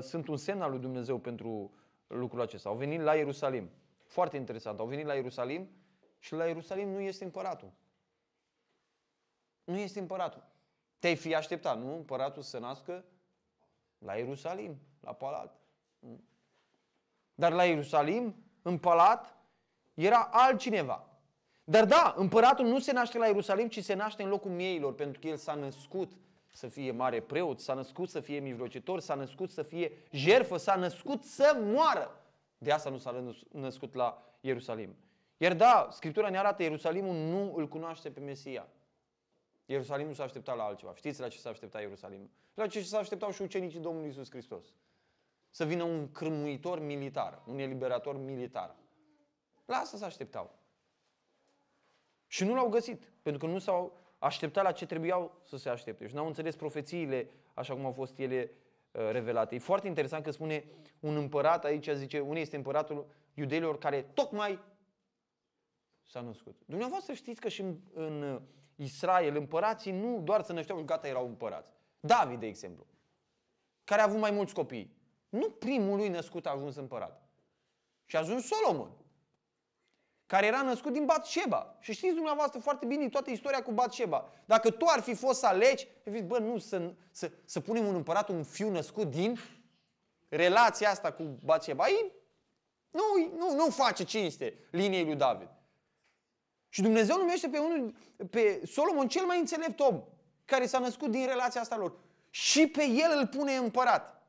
sunt 0.00 0.28
un 0.28 0.36
semn 0.36 0.62
al 0.62 0.70
lui 0.70 0.78
Dumnezeu 0.78 1.18
pentru 1.18 1.72
lucrul 2.06 2.40
acesta. 2.40 2.68
Au 2.68 2.76
venit 2.76 3.00
la 3.00 3.14
Ierusalim. 3.14 3.70
Foarte 4.04 4.36
interesant. 4.36 4.78
Au 4.78 4.86
venit 4.86 5.06
la 5.06 5.14
Ierusalim 5.14 5.68
și 6.18 6.34
la 6.34 6.46
Ierusalim 6.46 6.88
nu 6.88 7.00
este 7.00 7.24
împăratul. 7.24 7.72
Nu 9.64 9.76
este 9.76 9.98
împăratul. 9.98 10.44
Te-ai 10.98 11.16
fi 11.16 11.34
așteptat, 11.34 11.78
nu? 11.78 11.94
Împăratul 11.94 12.42
să 12.42 12.48
se 12.48 12.58
nască 12.58 13.04
la 13.98 14.14
Ierusalim, 14.14 14.78
la 15.00 15.12
palat. 15.12 15.60
Dar 17.34 17.52
la 17.52 17.64
Ierusalim, 17.64 18.34
în 18.62 18.78
palat, 18.78 19.36
era 19.94 20.28
altcineva. 20.32 21.06
Dar 21.64 21.84
da, 21.84 22.14
împăratul 22.16 22.66
nu 22.66 22.78
se 22.78 22.92
naște 22.92 23.18
la 23.18 23.26
Ierusalim, 23.26 23.68
ci 23.68 23.84
se 23.84 23.94
naște 23.94 24.22
în 24.22 24.28
locul 24.28 24.50
mieilor, 24.50 24.94
pentru 24.94 25.20
că 25.20 25.26
el 25.26 25.36
s-a 25.36 25.54
născut 25.54 26.12
să 26.52 26.68
fie 26.68 26.90
mare 26.90 27.20
preot, 27.20 27.60
s-a 27.60 27.74
născut 27.74 28.08
să 28.08 28.20
fie 28.20 28.38
mijlocitor, 28.38 29.00
s-a 29.00 29.14
născut 29.14 29.50
să 29.50 29.62
fie 29.62 29.92
jerfă, 30.10 30.56
s-a 30.56 30.74
născut 30.74 31.24
să 31.24 31.60
moară. 31.64 32.20
De 32.58 32.72
asta 32.72 32.90
nu 32.90 32.98
s-a 32.98 33.34
născut 33.50 33.94
la 33.94 34.22
Ierusalim. 34.40 34.96
Iar 35.36 35.54
da, 35.54 35.88
Scriptura 35.90 36.28
ne 36.28 36.38
arată, 36.38 36.62
Ierusalimul 36.62 37.14
nu 37.14 37.54
îl 37.54 37.68
cunoaște 37.68 38.10
pe 38.10 38.20
Mesia. 38.20 38.68
Ierusalimul 39.66 40.14
s-a 40.14 40.22
așteptat 40.22 40.56
la 40.56 40.64
altceva. 40.64 40.94
Știți 40.94 41.20
la 41.20 41.28
ce 41.28 41.38
s-a 41.38 41.50
așteptat 41.50 41.80
Ierusalimul? 41.80 42.28
La 42.54 42.66
ce 42.66 42.82
s-a 42.82 42.98
așteptau 42.98 43.30
și 43.30 43.42
ucenicii 43.42 43.80
Domnului 43.80 44.08
Isus 44.08 44.30
Hristos. 44.30 44.64
Să 45.50 45.64
vină 45.64 45.82
un 45.82 46.12
cârmuitor 46.12 46.80
militar, 46.80 47.42
un 47.46 47.58
eliberator 47.58 48.16
militar. 48.16 48.76
La 49.64 49.76
asta 49.76 49.96
s-a 49.96 50.06
așteptau. 50.06 50.54
Și 52.26 52.44
nu 52.44 52.54
l-au 52.54 52.68
găsit, 52.68 53.12
pentru 53.22 53.46
că 53.46 53.52
nu 53.52 53.58
s-au 53.58 53.98
așteptat 54.22 54.64
la 54.64 54.72
ce 54.72 54.86
trebuiau 54.86 55.40
să 55.44 55.56
se 55.56 55.68
aștepte. 55.68 56.06
Și 56.06 56.14
n-au 56.14 56.26
înțeles 56.26 56.56
profețiile 56.56 57.30
așa 57.54 57.74
cum 57.74 57.84
au 57.84 57.92
fost 57.92 58.18
ele 58.18 58.50
uh, 58.92 59.08
revelate. 59.10 59.54
E 59.54 59.58
foarte 59.58 59.86
interesant 59.86 60.24
că 60.24 60.30
spune 60.30 60.64
un 61.00 61.16
împărat, 61.16 61.64
aici 61.64 61.88
zice, 61.88 62.20
unde 62.20 62.40
este 62.40 62.56
împăratul 62.56 63.06
iudeilor 63.34 63.78
care 63.78 64.02
tocmai 64.02 64.58
s-a 66.02 66.20
născut. 66.20 66.62
Dumneavoastră 66.66 67.12
știți 67.12 67.40
că 67.40 67.48
și 67.48 67.60
în, 67.60 67.76
în 67.94 68.40
Israel 68.76 69.36
împărații 69.36 69.92
nu 69.92 70.20
doar 70.20 70.42
să 70.42 70.52
nășteau 70.52 70.78
și 70.78 70.84
gata 70.84 71.08
erau 71.08 71.26
împărați. 71.26 71.72
David, 72.00 72.40
de 72.40 72.46
exemplu, 72.46 72.86
care 73.84 74.00
a 74.00 74.04
avut 74.04 74.18
mai 74.18 74.30
mulți 74.30 74.54
copii. 74.54 74.96
Nu 75.28 75.50
primul 75.50 75.96
lui 75.96 76.08
născut 76.08 76.46
a 76.46 76.50
ajuns 76.50 76.76
împărat. 76.76 77.28
Și 78.04 78.16
a 78.16 78.18
ajuns 78.18 78.46
Solomon 78.46 78.90
care 80.32 80.46
era 80.46 80.62
născut 80.62 80.92
din 80.92 81.04
Batșeba. 81.04 81.76
Și 81.80 81.92
știți 81.92 82.14
dumneavoastră 82.14 82.60
foarte 82.60 82.86
bine 82.86 83.08
toată 83.08 83.30
istoria 83.30 83.62
cu 83.62 83.72
Batșeba. 83.72 84.30
Dacă 84.44 84.70
tu 84.70 84.84
ar 84.88 85.00
fi 85.00 85.14
fost 85.14 85.38
să 85.38 85.46
alegi, 85.46 85.86
ai 86.06 86.12
zis, 86.12 86.22
bă, 86.22 86.38
nu, 86.38 86.58
să, 86.58 86.92
să, 87.10 87.30
să 87.44 87.60
punem 87.60 87.86
un 87.86 87.94
împărat, 87.94 88.28
un 88.28 88.42
fiu 88.42 88.70
născut 88.70 89.10
din 89.10 89.38
relația 90.28 90.90
asta 90.90 91.12
cu 91.12 91.22
Batșeba. 91.44 91.88
Ei, 91.88 92.12
nu, 92.90 93.02
nu, 93.36 93.54
nu 93.54 93.70
face 93.70 94.04
cinste 94.04 94.54
liniei 94.70 95.04
lui 95.04 95.14
David. 95.14 95.48
Și 96.68 96.82
Dumnezeu 96.82 97.16
numește 97.16 97.48
pe, 97.48 97.58
unul, 97.58 97.94
pe 98.30 98.62
Solomon 98.66 99.08
cel 99.08 99.24
mai 99.24 99.38
înțelept 99.38 99.80
om 99.80 100.02
care 100.44 100.66
s-a 100.66 100.78
născut 100.78 101.10
din 101.10 101.26
relația 101.26 101.60
asta 101.60 101.76
lor. 101.76 101.94
Și 102.30 102.66
pe 102.66 102.84
el 102.84 103.18
îl 103.18 103.26
pune 103.26 103.54
împărat. 103.56 104.22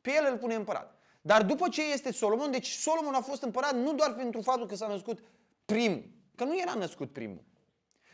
Pe 0.00 0.12
el 0.12 0.28
îl 0.30 0.38
pune 0.38 0.54
împărat. 0.54 0.91
Dar 1.22 1.42
după 1.42 1.68
ce 1.68 1.92
este 1.92 2.12
Solomon, 2.12 2.50
deci 2.50 2.70
Solomon 2.70 3.14
a 3.14 3.20
fost 3.20 3.42
împărat 3.42 3.74
nu 3.74 3.94
doar 3.94 4.14
pentru 4.14 4.40
faptul 4.40 4.66
că 4.66 4.74
s-a 4.74 4.86
născut 4.86 5.18
primul, 5.64 6.04
că 6.34 6.44
nu 6.44 6.58
era 6.58 6.74
născut 6.74 7.12
primul. 7.12 7.44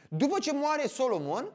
După 0.09 0.39
ce 0.39 0.53
moare 0.53 0.87
Solomon 0.87 1.53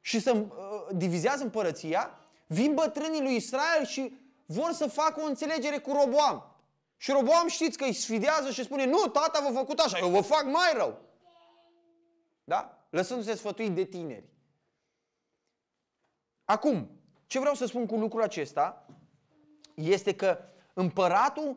și 0.00 0.20
se 0.20 0.30
uh, 0.30 0.46
divizează 0.92 1.42
împărăția, 1.42 2.18
vin 2.46 2.74
bătrânii 2.74 3.22
lui 3.22 3.36
Israel 3.36 3.84
și 3.84 4.16
vor 4.46 4.72
să 4.72 4.86
facă 4.86 5.20
o 5.20 5.26
înțelegere 5.26 5.78
cu 5.78 5.92
Roboam. 5.92 6.54
Și 6.96 7.10
Roboam 7.10 7.48
știți 7.48 7.78
că 7.78 7.84
îi 7.84 7.92
sfidează 7.92 8.50
și 8.50 8.64
spune, 8.64 8.84
nu, 8.84 9.06
tata 9.06 9.40
v-a 9.42 9.58
făcut 9.58 9.78
așa, 9.78 9.98
eu 9.98 10.08
vă 10.08 10.20
fac 10.20 10.44
mai 10.44 10.72
rău. 10.74 11.00
Da? 12.44 12.86
Lăsându-se 12.90 13.34
sfătuit 13.34 13.74
de 13.74 13.84
tineri. 13.84 14.28
Acum, 16.44 16.90
ce 17.26 17.38
vreau 17.38 17.54
să 17.54 17.66
spun 17.66 17.86
cu 17.86 17.96
lucrul 17.96 18.22
acesta 18.22 18.86
este 19.74 20.14
că 20.14 20.38
împăratul 20.74 21.56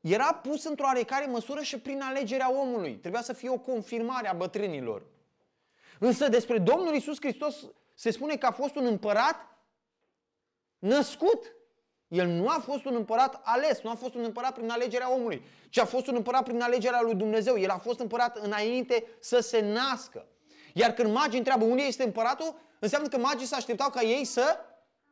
era 0.00 0.34
pus 0.34 0.64
într-o 0.64 0.84
oarecare 0.84 1.26
măsură 1.26 1.60
și 1.60 1.78
prin 1.78 2.00
alegerea 2.00 2.52
omului. 2.52 2.96
Trebuia 2.96 3.22
să 3.22 3.32
fie 3.32 3.48
o 3.48 3.58
confirmare 3.58 4.28
a 4.28 4.32
bătrânilor. 4.32 5.02
Însă 5.98 6.28
despre 6.28 6.58
Domnul 6.58 6.94
Isus 6.94 7.16
Hristos 7.20 7.56
se 7.94 8.10
spune 8.10 8.36
că 8.36 8.46
a 8.46 8.50
fost 8.50 8.76
un 8.76 8.86
împărat 8.86 9.36
născut. 10.78 11.52
El 12.08 12.26
nu 12.26 12.48
a 12.48 12.58
fost 12.64 12.84
un 12.84 12.94
împărat 12.94 13.40
ales, 13.44 13.80
nu 13.80 13.90
a 13.90 13.94
fost 13.94 14.14
un 14.14 14.24
împărat 14.24 14.54
prin 14.54 14.70
alegerea 14.70 15.12
omului, 15.12 15.42
ci 15.70 15.78
a 15.78 15.84
fost 15.84 16.06
un 16.06 16.14
împărat 16.14 16.42
prin 16.42 16.60
alegerea 16.60 17.02
lui 17.02 17.14
Dumnezeu. 17.14 17.58
El 17.58 17.70
a 17.70 17.78
fost 17.78 18.00
împărat 18.00 18.36
înainte 18.36 19.06
să 19.20 19.38
se 19.38 19.60
nască. 19.60 20.26
Iar 20.74 20.92
când 20.92 21.12
magii 21.12 21.38
întreabă 21.38 21.64
unde 21.64 21.82
este 21.82 22.02
împăratul, 22.02 22.60
înseamnă 22.78 23.08
că 23.08 23.18
magii 23.18 23.46
se 23.46 23.54
așteptau 23.54 23.90
ca 23.90 24.00
ei 24.00 24.24
să 24.24 24.58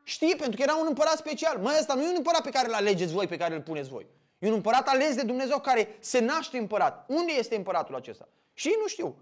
Știi, 0.09 0.37
pentru 0.37 0.57
că 0.57 0.63
era 0.63 0.77
un 0.77 0.87
împărat 0.89 1.17
special. 1.17 1.59
Mă, 1.59 1.77
ăsta 1.79 1.95
nu 1.95 2.03
e 2.03 2.09
un 2.09 2.15
împărat 2.17 2.43
pe 2.43 2.51
care 2.51 2.69
îl 2.69 2.75
alegeți 2.75 3.13
voi, 3.13 3.27
pe 3.27 3.37
care 3.37 3.55
îl 3.55 3.63
puneți 3.63 3.89
voi. 3.89 4.07
E 4.39 4.49
un 4.49 4.53
împărat 4.53 4.89
ales 4.89 5.15
de 5.15 5.23
Dumnezeu 5.23 5.59
care 5.59 5.97
se 6.01 6.19
naște 6.19 6.59
împărat. 6.59 7.05
Unde 7.09 7.33
este 7.33 7.57
împăratul 7.57 7.95
acesta? 7.95 8.29
Și 8.53 8.69
ei 8.69 8.77
nu 8.81 8.87
știu. 8.87 9.17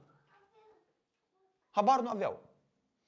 Habar 1.70 2.00
nu 2.00 2.08
aveau. 2.08 2.42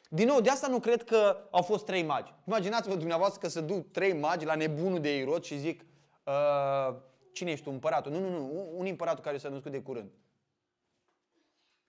Din 0.09 0.27
nou, 0.27 0.41
de 0.41 0.51
asta 0.51 0.67
nu 0.67 0.79
cred 0.81 1.05
că 1.05 1.49
au 1.51 1.63
fost 1.63 1.85
trei 1.85 2.03
magi. 2.03 2.35
Imaginați-vă 2.47 2.95
dumneavoastră 2.95 3.41
că 3.41 3.49
se 3.49 3.61
duc 3.61 3.91
trei 3.91 4.13
magi 4.13 4.45
la 4.45 4.55
nebunul 4.55 5.01
de 5.01 5.17
Irod 5.17 5.45
și 5.45 5.59
zic 5.59 5.85
uh, 6.25 6.97
cine 7.33 7.51
ești 7.51 7.65
tu, 7.65 7.71
împăratul? 7.71 8.13
Nu, 8.13 8.19
nu, 8.19 8.31
nu, 8.31 8.69
un 8.75 8.87
împăratul 8.87 9.25
care 9.25 9.39
s-a 9.39 9.49
născut 9.49 9.71
de 9.71 9.83
curând. 9.83 10.11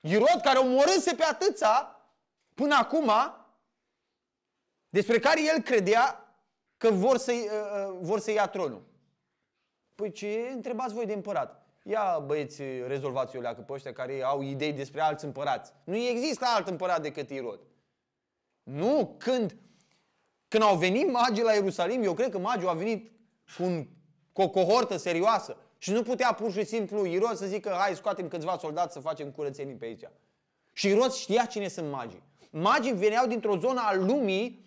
Irod 0.01 0.39
care 0.43 0.57
omorâse 0.57 1.15
pe 1.15 1.23
atâța 1.23 2.01
până 2.53 2.75
acum 2.75 3.11
despre 4.89 5.19
care 5.19 5.41
el 5.55 5.61
credea 5.61 6.27
că 6.77 6.89
vor 6.91 7.17
să, 7.17 7.31
uh, 7.31 7.91
uh, 7.91 7.97
vor 8.01 8.19
să 8.19 8.31
ia 8.31 8.47
tronul. 8.47 8.85
Păi 9.95 10.11
ce 10.11 10.49
întrebați 10.53 10.93
voi 10.93 11.05
de 11.05 11.13
împărat? 11.13 11.65
Ia 11.83 12.23
băieți, 12.25 12.61
rezolvați-o 12.87 13.39
leacă 13.39 13.61
pe 13.61 13.73
ăștia 13.73 13.93
care 13.93 14.23
au 14.23 14.41
idei 14.41 14.73
despre 14.73 15.01
alți 15.01 15.25
împărați. 15.25 15.73
Nu 15.83 15.95
există 15.95 16.45
alt 16.47 16.67
împărat 16.67 17.01
decât 17.01 17.29
Irod. 17.29 17.59
Nu, 18.63 19.15
când, 19.17 19.55
când 20.47 20.63
au 20.63 20.77
venit 20.77 21.11
magii 21.11 21.43
la 21.43 21.53
Ierusalim, 21.53 22.03
eu 22.03 22.13
cred 22.13 22.31
că 22.31 22.39
magii 22.39 22.67
au 22.67 22.75
venit 22.75 23.11
cu, 23.57 23.63
un, 23.63 23.87
cu 24.33 24.41
o 24.41 24.49
cohortă 24.49 24.97
serioasă. 24.97 25.57
Și 25.77 25.91
nu 25.91 26.01
putea 26.01 26.33
pur 26.33 26.51
și 26.51 26.65
simplu 26.65 27.05
Irod 27.05 27.35
să 27.35 27.45
zică, 27.45 27.69
hai 27.79 27.95
scoatem 27.95 28.27
câțiva 28.27 28.57
soldați 28.57 28.93
să 28.93 28.99
facem 28.99 29.31
curățenii 29.31 29.75
pe 29.75 29.85
aici. 29.85 30.03
Și 30.73 30.87
Irod 30.87 31.11
știa 31.11 31.45
cine 31.45 31.67
sunt 31.67 31.91
magii. 31.91 32.23
Magii 32.49 32.93
veneau 32.93 33.27
dintr-o 33.27 33.57
zonă 33.57 33.81
a 33.83 33.95
lumii 33.95 34.66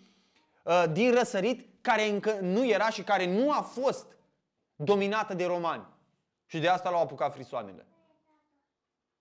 din 0.91 1.13
răsărit 1.13 1.67
care 1.81 2.07
încă 2.07 2.37
nu 2.41 2.67
era 2.67 2.89
și 2.89 3.03
care 3.03 3.25
nu 3.25 3.51
a 3.51 3.61
fost 3.61 4.05
dominată 4.75 5.33
de 5.33 5.45
romani. 5.45 5.85
Și 6.45 6.59
de 6.59 6.67
asta 6.67 6.89
l-au 6.89 7.01
apucat 7.01 7.33
frisoanele. 7.33 7.85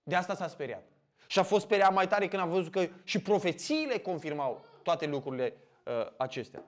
De 0.02 0.14
asta 0.14 0.34
s-a 0.34 0.48
speriat. 0.48 0.82
Și 1.26 1.38
a 1.38 1.42
fost 1.42 1.64
speriat 1.64 1.92
mai 1.92 2.08
tare 2.08 2.28
când 2.28 2.42
a 2.42 2.46
văzut 2.46 2.72
că 2.72 2.88
și 3.04 3.22
profețiile 3.22 3.98
confirmau 3.98 4.64
toate 4.82 5.06
lucrurile 5.06 5.56
uh, 5.84 6.06
acestea. 6.16 6.62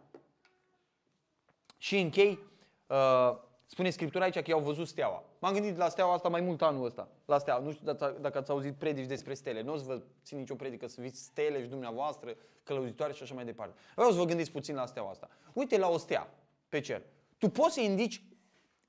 Și 1.77 1.99
închei, 1.99 2.39
uh, 2.87 3.39
spune 3.73 3.91
Scriptura 3.91 4.25
aici 4.25 4.35
că 4.35 4.51
i-au 4.51 4.61
văzut 4.61 4.87
steaua. 4.87 5.23
M-am 5.39 5.53
gândit 5.53 5.77
la 5.77 5.89
steaua 5.89 6.13
asta 6.15 6.29
mai 6.29 6.41
mult 6.41 6.63
anul 6.63 6.85
ăsta. 6.85 7.09
La 7.25 7.39
steaua. 7.39 7.61
Nu 7.61 7.73
știu 7.73 7.93
dacă 8.21 8.39
ați 8.39 8.51
auzit 8.51 8.75
predici 8.75 9.07
despre 9.07 9.35
stele. 9.35 9.63
Nu 9.63 9.73
o 9.73 9.77
să 9.77 9.85
vă 9.87 10.03
țin 10.25 10.39
nicio 10.39 10.55
predică 10.55 10.87
să 10.89 11.01
viți 11.01 11.23
stele 11.23 11.63
și 11.63 11.69
dumneavoastră, 11.69 12.35
călăuzitoare 12.63 13.13
și 13.13 13.23
așa 13.23 13.35
mai 13.35 13.45
departe. 13.45 13.75
Vreau 13.95 14.11
să 14.11 14.17
vă 14.17 14.25
gândiți 14.25 14.51
puțin 14.51 14.75
la 14.75 14.87
steaua 14.87 15.11
asta. 15.11 15.29
Uite 15.53 15.79
la 15.79 15.89
o 15.89 15.99
stea 15.99 16.29
pe 16.69 16.81
cer. 16.81 17.03
Tu 17.39 17.49
poți 17.49 17.75
să 17.75 17.81
indici 17.81 18.23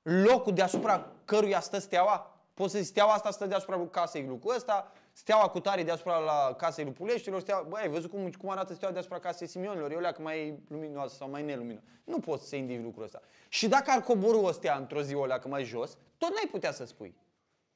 locul 0.02 0.52
deasupra 0.52 1.12
căruia 1.24 1.60
stă 1.60 1.78
steaua? 1.78 2.40
Poți 2.54 2.72
să 2.72 2.78
zici, 2.78 2.86
steaua 2.86 3.12
asta 3.12 3.30
stă 3.30 3.46
deasupra 3.46 3.86
casei 3.86 4.26
lui 4.26 4.40
ăsta, 4.46 4.92
steaua 5.16 5.48
cu 5.48 5.60
tare 5.60 5.82
deasupra 5.82 6.18
la 6.18 6.54
casei 6.58 6.84
lui 6.84 6.92
Puleștilor, 6.92 7.40
steaua... 7.40 7.62
Băi, 7.62 7.80
ai 7.82 7.88
văzut 7.88 8.10
cum, 8.10 8.30
cum 8.30 8.50
arată 8.50 8.74
steaua 8.74 8.92
deasupra 8.92 9.18
casei 9.18 9.46
Simionilor? 9.46 9.90
E 9.90 9.94
o 9.94 10.00
leacă 10.00 10.22
mai 10.22 10.58
luminoasă 10.68 11.14
sau 11.14 11.30
mai 11.30 11.42
nelumină. 11.42 11.82
Nu 12.04 12.18
poți 12.18 12.48
să 12.48 12.56
indici 12.56 12.82
lucrul 12.82 13.04
ăsta. 13.04 13.20
Și 13.48 13.68
dacă 13.68 13.90
ar 13.90 14.02
coborâ 14.02 14.36
o 14.36 14.52
stea 14.52 14.76
într-o 14.76 15.02
zi 15.02 15.14
o 15.14 15.26
leacă 15.26 15.48
mai 15.48 15.64
jos, 15.64 15.96
tot 16.18 16.30
n-ai 16.30 16.48
putea 16.50 16.72
să 16.72 16.84
spui. 16.84 17.16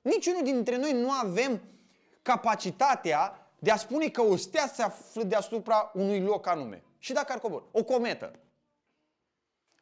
Niciunul 0.01 0.43
dintre 0.43 0.77
noi 0.77 0.93
nu 0.93 1.11
avem 1.11 1.61
capacitatea 2.23 3.51
de 3.59 3.71
a 3.71 3.77
spune 3.77 4.09
că 4.09 4.23
o 4.23 4.37
stea 4.37 4.67
se 4.67 4.83
află 4.83 5.23
deasupra 5.23 5.91
unui 5.95 6.21
loc 6.21 6.47
anume. 6.47 6.83
Și 6.99 7.13
dacă 7.13 7.33
ar 7.33 7.39
cobor, 7.39 7.65
o 7.73 7.85
cometă, 7.85 8.33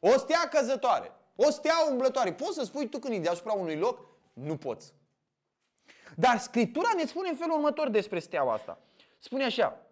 o 0.00 0.10
stea 0.10 0.48
căzătoare, 0.50 1.12
o 1.36 1.50
stea 1.50 1.74
umblătoare, 1.90 2.32
poți 2.32 2.54
să 2.54 2.64
spui 2.64 2.88
tu 2.88 2.98
când 2.98 3.14
e 3.14 3.18
deasupra 3.18 3.52
unui 3.52 3.76
loc? 3.76 4.00
Nu 4.32 4.56
poți. 4.56 4.92
Dar 6.18 6.38
Scriptura 6.38 6.88
ne 6.96 7.04
spune 7.04 7.28
în 7.28 7.36
felul 7.36 7.54
următor 7.54 7.88
despre 7.88 8.18
steaua 8.18 8.52
asta. 8.52 8.78
Spune 9.18 9.44
așa, 9.44 9.86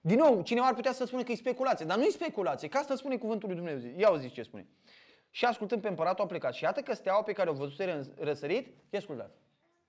din 0.00 0.16
nou, 0.16 0.42
cineva 0.42 0.66
ar 0.66 0.74
putea 0.74 0.92
să 0.92 1.04
spună 1.04 1.22
că 1.22 1.32
e 1.32 1.36
speculație, 1.36 1.84
dar 1.86 1.96
nu 1.96 2.04
e 2.04 2.10
speculație, 2.10 2.68
că 2.68 2.78
asta 2.78 2.96
spune 2.96 3.16
cuvântul 3.16 3.48
lui 3.48 3.56
Dumnezeu. 3.56 3.90
Ia 3.96 4.10
o 4.10 4.16
zici 4.16 4.32
ce 4.32 4.42
spune. 4.42 4.66
Și 5.30 5.44
ascultând 5.44 5.82
pe 5.82 5.88
împăratul 5.88 6.24
a 6.24 6.26
plecat. 6.26 6.54
Și 6.54 6.62
iată 6.62 6.80
că 6.80 6.94
steaua 6.94 7.22
pe 7.22 7.32
care 7.32 7.50
o 7.50 7.52
văzuse 7.52 8.12
răsărit, 8.18 8.74
ce 8.90 8.96
ascultați? 8.96 9.34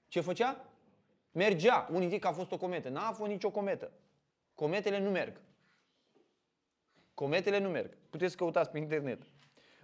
Ce 0.07 0.21
făcea? 0.21 0.65
Mergea. 1.31 1.88
Unii 1.91 2.07
zic 2.07 2.21
că 2.21 2.27
a 2.27 2.31
fost 2.31 2.51
o 2.51 2.57
cometă. 2.57 2.89
N-a 2.89 3.12
fost 3.12 3.29
nicio 3.29 3.49
cometă. 3.49 3.91
Cometele 4.55 4.99
nu 4.99 5.10
merg. 5.10 5.41
Cometele 7.13 7.57
nu 7.57 7.69
merg. 7.69 7.97
Puteți 8.10 8.31
să 8.31 8.38
căutați 8.38 8.69
pe 8.69 8.77
internet. 8.77 9.21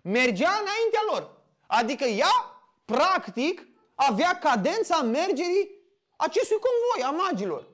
Mergea 0.02 0.50
înaintea 0.50 1.02
lor. 1.12 1.42
Adică 1.68 2.04
ea, 2.04 2.62
practic, 2.86 3.68
avea 3.96 4.40
cadența 4.40 5.02
mergerii 5.02 5.70
acestui 6.16 6.58
convoi 6.60 7.12
a 7.12 7.24
magilor. 7.24 7.68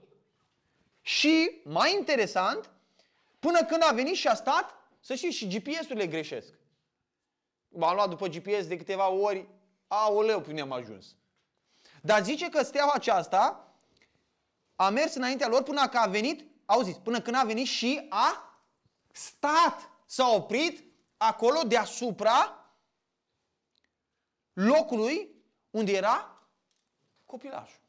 Și, 1.01 1.61
mai 1.63 1.93
interesant, 1.93 2.71
până 3.39 3.65
când 3.65 3.83
a 3.83 3.91
venit 3.91 4.15
și 4.15 4.27
a 4.27 4.33
stat, 4.33 4.75
să 4.99 5.15
știți, 5.15 5.35
și 5.35 5.47
GPS-urile 5.47 6.07
greșesc. 6.07 6.53
M-am 7.67 7.95
luat 7.95 8.09
după 8.09 8.27
GPS 8.27 8.67
de 8.67 8.77
câteva 8.77 9.09
ori, 9.09 9.47
aoleu, 9.87 10.41
până 10.41 10.61
am 10.61 10.71
ajuns. 10.71 11.15
Dar 12.01 12.23
zice 12.23 12.49
că 12.49 12.63
steaua 12.63 12.91
aceasta 12.93 13.73
a 14.75 14.89
mers 14.89 15.15
înaintea 15.15 15.47
lor 15.47 15.63
până 15.63 15.87
că 15.87 15.97
a 15.97 16.07
venit, 16.07 16.45
auziți, 16.65 16.99
până 16.99 17.21
când 17.21 17.35
a 17.35 17.43
venit 17.43 17.67
și 17.67 18.05
a 18.09 18.59
stat, 19.11 19.89
s-a 20.05 20.27
oprit 20.27 20.83
acolo 21.17 21.61
deasupra 21.61 22.65
locului 24.53 25.38
unde 25.79 25.91
era 25.91 26.43
copilașul. 27.25 27.81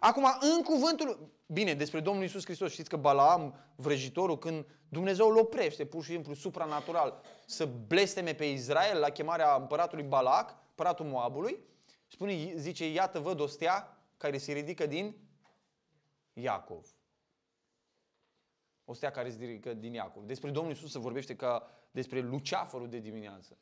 Acum, 0.00 0.24
în 0.40 0.62
cuvântul... 0.62 1.38
Bine, 1.46 1.74
despre 1.74 2.00
Domnul 2.00 2.24
Isus 2.24 2.44
Hristos, 2.44 2.72
știți 2.72 2.88
că 2.88 2.96
Balaam, 2.96 3.54
vrăjitorul, 3.76 4.38
când 4.38 4.66
Dumnezeu 4.88 5.28
îl 5.28 5.36
oprește, 5.36 5.86
pur 5.86 6.04
și 6.04 6.10
simplu, 6.10 6.34
supranatural, 6.34 7.22
să 7.46 7.66
blesteme 7.66 8.34
pe 8.34 8.44
Israel 8.44 8.98
la 8.98 9.10
chemarea 9.10 9.54
împăratului 9.54 10.04
Balac, 10.04 10.54
împăratul 10.68 11.06
Moabului, 11.06 11.58
spune, 12.06 12.52
zice, 12.56 12.90
iată, 12.90 13.18
văd 13.18 13.40
o 13.40 13.46
stea 13.46 13.96
care 14.16 14.38
se 14.38 14.52
ridică 14.52 14.86
din 14.86 15.16
Iacov. 16.32 16.86
O 18.84 18.92
stea 18.92 19.10
care 19.10 19.30
se 19.30 19.44
ridică 19.44 19.74
din 19.74 19.92
Iacov. 19.92 20.24
Despre 20.24 20.50
Domnul 20.50 20.72
Isus 20.72 20.90
se 20.90 20.98
vorbește 20.98 21.36
ca 21.36 21.70
despre 21.90 22.20
luceafărul 22.20 22.88
de 22.88 22.98
dimineață. 22.98 23.56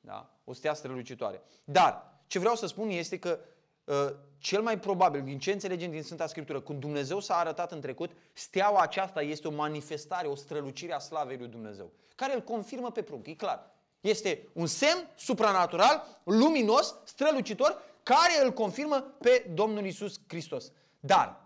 Da? 0.00 0.40
O 0.44 0.52
stea 0.52 0.74
strălucitoare. 0.74 1.42
Dar, 1.64 2.15
ce 2.26 2.38
vreau 2.38 2.54
să 2.54 2.66
spun 2.66 2.88
este 2.88 3.18
că 3.18 3.38
uh, 3.84 3.94
cel 4.38 4.62
mai 4.62 4.78
probabil, 4.78 5.22
din 5.22 5.38
ce 5.38 5.52
înțelegem 5.52 5.90
din 5.90 6.02
Sfânta 6.02 6.26
Scriptură, 6.26 6.60
când 6.60 6.80
Dumnezeu 6.80 7.20
s-a 7.20 7.36
arătat 7.36 7.72
în 7.72 7.80
trecut, 7.80 8.10
steaua 8.32 8.80
aceasta 8.80 9.22
este 9.22 9.48
o 9.48 9.50
manifestare, 9.50 10.26
o 10.26 10.34
strălucire 10.34 10.92
a 10.92 10.98
slavei 10.98 11.36
lui 11.36 11.48
Dumnezeu, 11.48 11.90
care 12.14 12.34
îl 12.34 12.40
confirmă 12.40 12.90
pe 12.90 13.02
prunc, 13.02 13.26
e 13.26 13.34
clar. 13.34 13.70
Este 14.00 14.48
un 14.52 14.66
semn 14.66 15.10
supranatural, 15.16 16.20
luminos, 16.24 16.94
strălucitor, 17.04 17.82
care 18.02 18.44
îl 18.44 18.52
confirmă 18.52 19.00
pe 19.00 19.50
Domnul 19.54 19.86
Isus 19.86 20.20
Hristos. 20.28 20.72
Dar, 21.00 21.40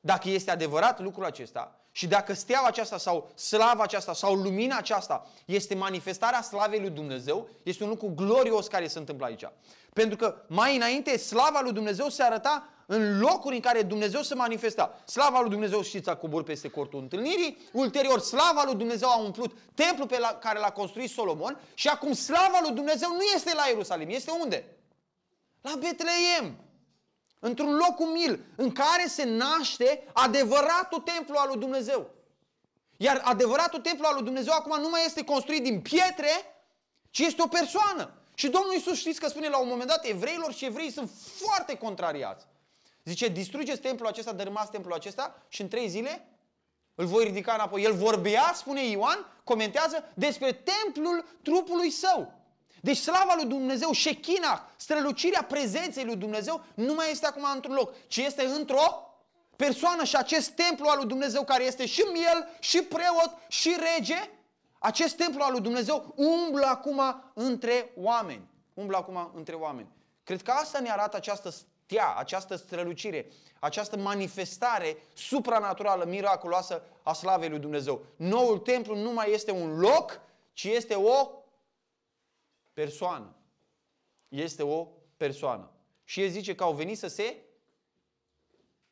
dacă 0.00 0.28
este 0.28 0.50
adevărat 0.50 1.00
lucrul 1.00 1.24
acesta 1.24 1.85
și 1.96 2.06
dacă 2.06 2.32
steaua 2.32 2.66
aceasta 2.66 2.98
sau 2.98 3.30
slava 3.34 3.82
aceasta 3.82 4.12
sau 4.12 4.34
lumina 4.34 4.76
aceasta 4.76 5.26
este 5.44 5.74
manifestarea 5.74 6.42
slavei 6.42 6.80
lui 6.80 6.90
Dumnezeu, 6.90 7.48
este 7.62 7.82
un 7.82 7.88
lucru 7.88 8.12
glorios 8.14 8.66
care 8.66 8.86
se 8.86 8.98
întâmplă 8.98 9.26
aici. 9.26 9.44
Pentru 9.92 10.16
că 10.16 10.42
mai 10.46 10.76
înainte 10.76 11.16
slava 11.16 11.60
lui 11.60 11.72
Dumnezeu 11.72 12.08
se 12.08 12.22
arăta 12.22 12.68
în 12.86 13.18
locuri 13.18 13.54
în 13.54 13.60
care 13.60 13.82
Dumnezeu 13.82 14.22
se 14.22 14.34
manifesta. 14.34 15.02
Slava 15.06 15.40
lui 15.40 15.50
Dumnezeu, 15.50 15.82
știți, 15.82 16.08
a 16.08 16.16
coborât 16.16 16.46
peste 16.46 16.68
cortul 16.68 17.00
întâlnirii, 17.00 17.58
ulterior 17.72 18.20
slava 18.20 18.62
lui 18.64 18.74
Dumnezeu 18.74 19.08
a 19.08 19.18
umplut 19.18 19.52
templul 19.74 20.06
pe 20.06 20.18
la, 20.18 20.28
care 20.28 20.58
l-a 20.58 20.70
construit 20.70 21.10
Solomon 21.10 21.60
și 21.74 21.88
acum 21.88 22.12
slava 22.12 22.58
lui 22.62 22.72
Dumnezeu 22.72 23.08
nu 23.12 23.22
este 23.34 23.54
la 23.54 23.64
Ierusalim, 23.68 24.08
este 24.08 24.30
unde? 24.30 24.64
La 25.60 25.72
Betleem 25.78 26.56
într-un 27.38 27.74
loc 27.74 28.00
umil, 28.00 28.44
în 28.56 28.72
care 28.72 29.06
se 29.06 29.24
naște 29.24 30.08
adevăratul 30.12 31.00
templu 31.00 31.34
al 31.38 31.48
lui 31.48 31.58
Dumnezeu. 31.58 32.10
Iar 32.96 33.20
adevăratul 33.24 33.80
templu 33.80 34.06
al 34.06 34.14
lui 34.14 34.24
Dumnezeu 34.24 34.52
acum 34.52 34.80
nu 34.80 34.88
mai 34.88 35.04
este 35.04 35.24
construit 35.24 35.62
din 35.62 35.80
pietre, 35.80 36.30
ci 37.10 37.18
este 37.18 37.42
o 37.42 37.46
persoană. 37.46 38.10
Și 38.34 38.48
Domnul 38.48 38.72
Iisus 38.72 38.98
știți 38.98 39.20
că 39.20 39.28
spune 39.28 39.48
la 39.48 39.58
un 39.58 39.68
moment 39.68 39.88
dat 39.88 40.04
evreilor 40.04 40.52
și 40.52 40.64
evreii 40.64 40.90
sunt 40.90 41.10
foarte 41.36 41.76
contrariați. 41.76 42.46
Zice, 43.04 43.28
distrugeți 43.28 43.80
templul 43.80 44.08
acesta, 44.08 44.32
dărâmați 44.32 44.70
templul 44.70 44.94
acesta 44.94 45.42
și 45.48 45.60
în 45.60 45.68
trei 45.68 45.88
zile 45.88 46.28
îl 46.94 47.06
voi 47.06 47.24
ridica 47.24 47.54
înapoi. 47.54 47.82
El 47.82 47.92
vorbea, 47.92 48.52
spune 48.54 48.84
Ioan, 48.84 49.26
comentează, 49.44 50.04
despre 50.14 50.52
templul 50.52 51.24
trupului 51.42 51.90
său. 51.90 52.32
Deci 52.86 52.96
slava 52.96 53.34
lui 53.36 53.46
Dumnezeu, 53.46 53.92
șechina, 53.92 54.70
strălucirea 54.76 55.44
prezenței 55.48 56.04
lui 56.04 56.16
Dumnezeu 56.16 56.64
nu 56.74 56.94
mai 56.94 57.10
este 57.10 57.26
acum 57.26 57.44
într-un 57.54 57.74
loc, 57.74 57.94
ci 58.06 58.16
este 58.16 58.44
într-o 58.44 59.12
persoană 59.56 60.04
și 60.04 60.16
acest 60.16 60.50
templu 60.50 60.88
al 60.88 60.96
lui 60.96 61.06
Dumnezeu 61.06 61.44
care 61.44 61.64
este 61.64 61.86
și 61.86 62.04
miel, 62.12 62.48
și 62.60 62.82
preot, 62.82 63.30
și 63.48 63.76
rege, 63.78 64.30
acest 64.78 65.16
templu 65.16 65.42
al 65.42 65.52
lui 65.52 65.60
Dumnezeu 65.60 66.14
umblă 66.16 66.66
acum 66.66 67.22
între 67.34 67.92
oameni. 67.96 68.48
Umblă 68.74 68.96
acum 68.96 69.30
între 69.34 69.54
oameni. 69.54 69.88
Cred 70.24 70.42
că 70.42 70.50
asta 70.50 70.78
ne 70.78 70.90
arată 70.90 71.16
această 71.16 71.50
stea, 71.50 72.14
această 72.16 72.56
strălucire, 72.56 73.26
această 73.60 73.96
manifestare 73.96 74.96
supranaturală, 75.14 76.04
miraculoasă 76.04 76.82
a 77.02 77.12
slavei 77.12 77.48
lui 77.48 77.58
Dumnezeu. 77.58 78.04
Noul 78.16 78.58
templu 78.58 78.96
nu 78.96 79.12
mai 79.12 79.32
este 79.32 79.50
un 79.50 79.78
loc, 79.78 80.20
ci 80.52 80.64
este 80.64 80.94
o 80.94 81.30
persoană. 82.76 83.36
Este 84.28 84.62
o 84.62 84.88
persoană. 85.16 85.70
Și 86.04 86.22
el 86.22 86.30
zice 86.30 86.54
că 86.54 86.62
au 86.62 86.74
venit 86.74 86.98
să 86.98 87.06
se 87.06 87.36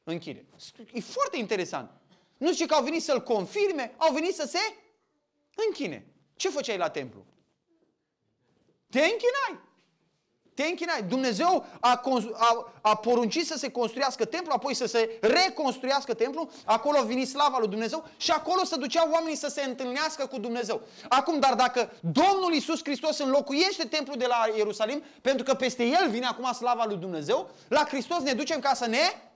închide. 0.02 0.46
E 0.92 1.00
foarte 1.00 1.36
interesant. 1.36 1.90
Nu 2.36 2.50
zice 2.50 2.66
că 2.66 2.74
au 2.74 2.84
venit 2.84 3.02
să-l 3.02 3.22
confirme, 3.22 3.94
au 3.96 4.12
venit 4.12 4.34
să 4.34 4.46
se 4.46 4.58
închine. 5.68 6.06
Ce 6.36 6.48
făceai 6.48 6.76
la 6.76 6.90
templu? 6.90 7.26
Te 8.90 8.98
închinai. 8.98 9.62
Te 10.54 10.62
închinai. 10.62 11.02
Dumnezeu 11.02 11.66
a, 11.80 12.02
a, 12.32 12.72
a 12.80 12.94
poruncit 12.94 13.46
să 13.46 13.58
se 13.58 13.70
construiască 13.70 14.24
templu, 14.24 14.52
apoi 14.54 14.74
să 14.74 14.86
se 14.86 15.18
reconstruiască 15.20 16.14
templu, 16.14 16.48
acolo 16.64 16.98
a 16.98 17.02
venit 17.02 17.28
slava 17.28 17.58
lui 17.58 17.68
Dumnezeu 17.68 18.04
și 18.16 18.30
acolo 18.30 18.64
se 18.64 18.76
duceau 18.76 19.08
oamenii 19.12 19.36
să 19.36 19.48
se 19.48 19.62
întâlnească 19.62 20.26
cu 20.26 20.38
Dumnezeu. 20.38 20.80
Acum, 21.08 21.38
dar 21.38 21.54
dacă 21.54 21.92
Domnul 22.00 22.52
Isus 22.52 22.80
Hristos 22.82 23.18
înlocuiește 23.18 23.84
templul 23.84 24.16
de 24.16 24.26
la 24.26 24.46
Ierusalim, 24.56 25.02
pentru 25.20 25.44
că 25.44 25.54
peste 25.54 25.84
el 25.84 26.10
vine 26.10 26.26
acum 26.26 26.52
slava 26.52 26.84
lui 26.84 26.96
Dumnezeu, 26.96 27.50
la 27.68 27.84
Hristos 27.88 28.18
ne 28.18 28.32
ducem 28.32 28.60
ca 28.60 28.74
să 28.74 28.86
ne 28.86 29.32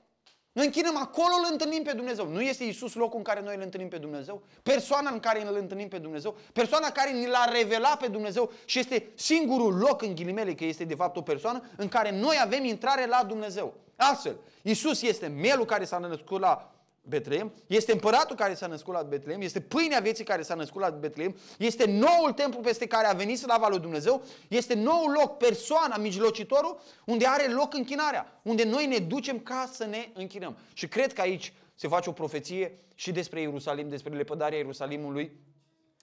noi 0.59 0.67
închinăm 0.67 0.97
acolo, 0.97 1.35
îl 1.43 1.49
întâlnim 1.51 1.83
pe 1.83 1.93
Dumnezeu. 1.93 2.29
Nu 2.29 2.41
este 2.41 2.65
Isus 2.65 2.95
locul 2.95 3.17
în 3.17 3.23
care 3.23 3.41
noi 3.41 3.55
îl 3.55 3.63
întâlnim 3.63 3.89
pe 3.89 3.99
Dumnezeu? 3.99 4.43
Persoana 4.63 5.11
în 5.11 5.21
care 5.21 5.47
îl 5.47 5.57
întâlnim 5.57 5.89
pe 5.89 5.99
Dumnezeu? 5.99 6.37
Persoana 6.53 6.91
care 6.91 7.11
ni 7.11 7.27
l-a 7.27 7.45
revelat 7.53 7.99
pe 7.99 8.07
Dumnezeu 8.07 8.53
și 8.65 8.79
este 8.79 9.09
singurul 9.15 9.77
loc 9.77 10.03
în 10.03 10.15
ghilimele, 10.15 10.55
că 10.55 10.65
este 10.65 10.85
de 10.85 10.95
fapt 10.95 11.17
o 11.17 11.23
persoană 11.23 11.63
în 11.77 11.89
care 11.89 12.11
noi 12.11 12.37
avem 12.43 12.65
intrare 12.65 13.07
la 13.07 13.25
Dumnezeu. 13.27 13.75
Astfel, 13.97 14.37
Isus 14.63 15.03
este 15.03 15.27
mielul 15.27 15.65
care 15.65 15.85
s-a 15.85 15.99
născut 15.99 16.41
la 16.41 16.73
Betleem, 17.09 17.53
este 17.67 17.93
împăratul 17.93 18.37
care 18.37 18.55
s-a 18.55 18.67
născut 18.67 18.95
la 18.95 19.03
Betleem, 19.03 19.41
este 19.41 19.61
pâinea 19.61 20.01
vieții 20.01 20.25
care 20.25 20.43
s-a 20.43 20.55
născut 20.55 20.81
la 20.81 20.91
Betleem, 20.91 21.37
este 21.59 21.85
noul 21.87 22.33
templu 22.33 22.61
peste 22.61 22.87
care 22.87 23.07
a 23.07 23.13
venit 23.13 23.39
slava 23.39 23.69
lui 23.69 23.79
Dumnezeu, 23.79 24.23
este 24.49 24.75
noul 24.75 25.11
loc, 25.11 25.37
persoana, 25.37 25.97
mijlocitorul, 25.97 26.81
unde 27.05 27.27
are 27.27 27.49
loc 27.49 27.75
închinarea, 27.75 28.41
unde 28.43 28.65
noi 28.65 28.87
ne 28.87 28.99
ducem 28.99 29.39
ca 29.41 29.71
să 29.73 29.85
ne 29.85 30.11
închinăm. 30.15 30.57
Și 30.73 30.89
cred 30.89 31.13
că 31.13 31.21
aici 31.21 31.53
se 31.75 31.89
face 31.89 32.09
o 32.09 32.13
profeție 32.13 32.79
și 32.95 33.13
despre 33.13 33.41
Ierusalim, 33.41 33.89
despre 33.89 34.15
lepădarea 34.15 34.59
Ierusalimului, 34.59 35.37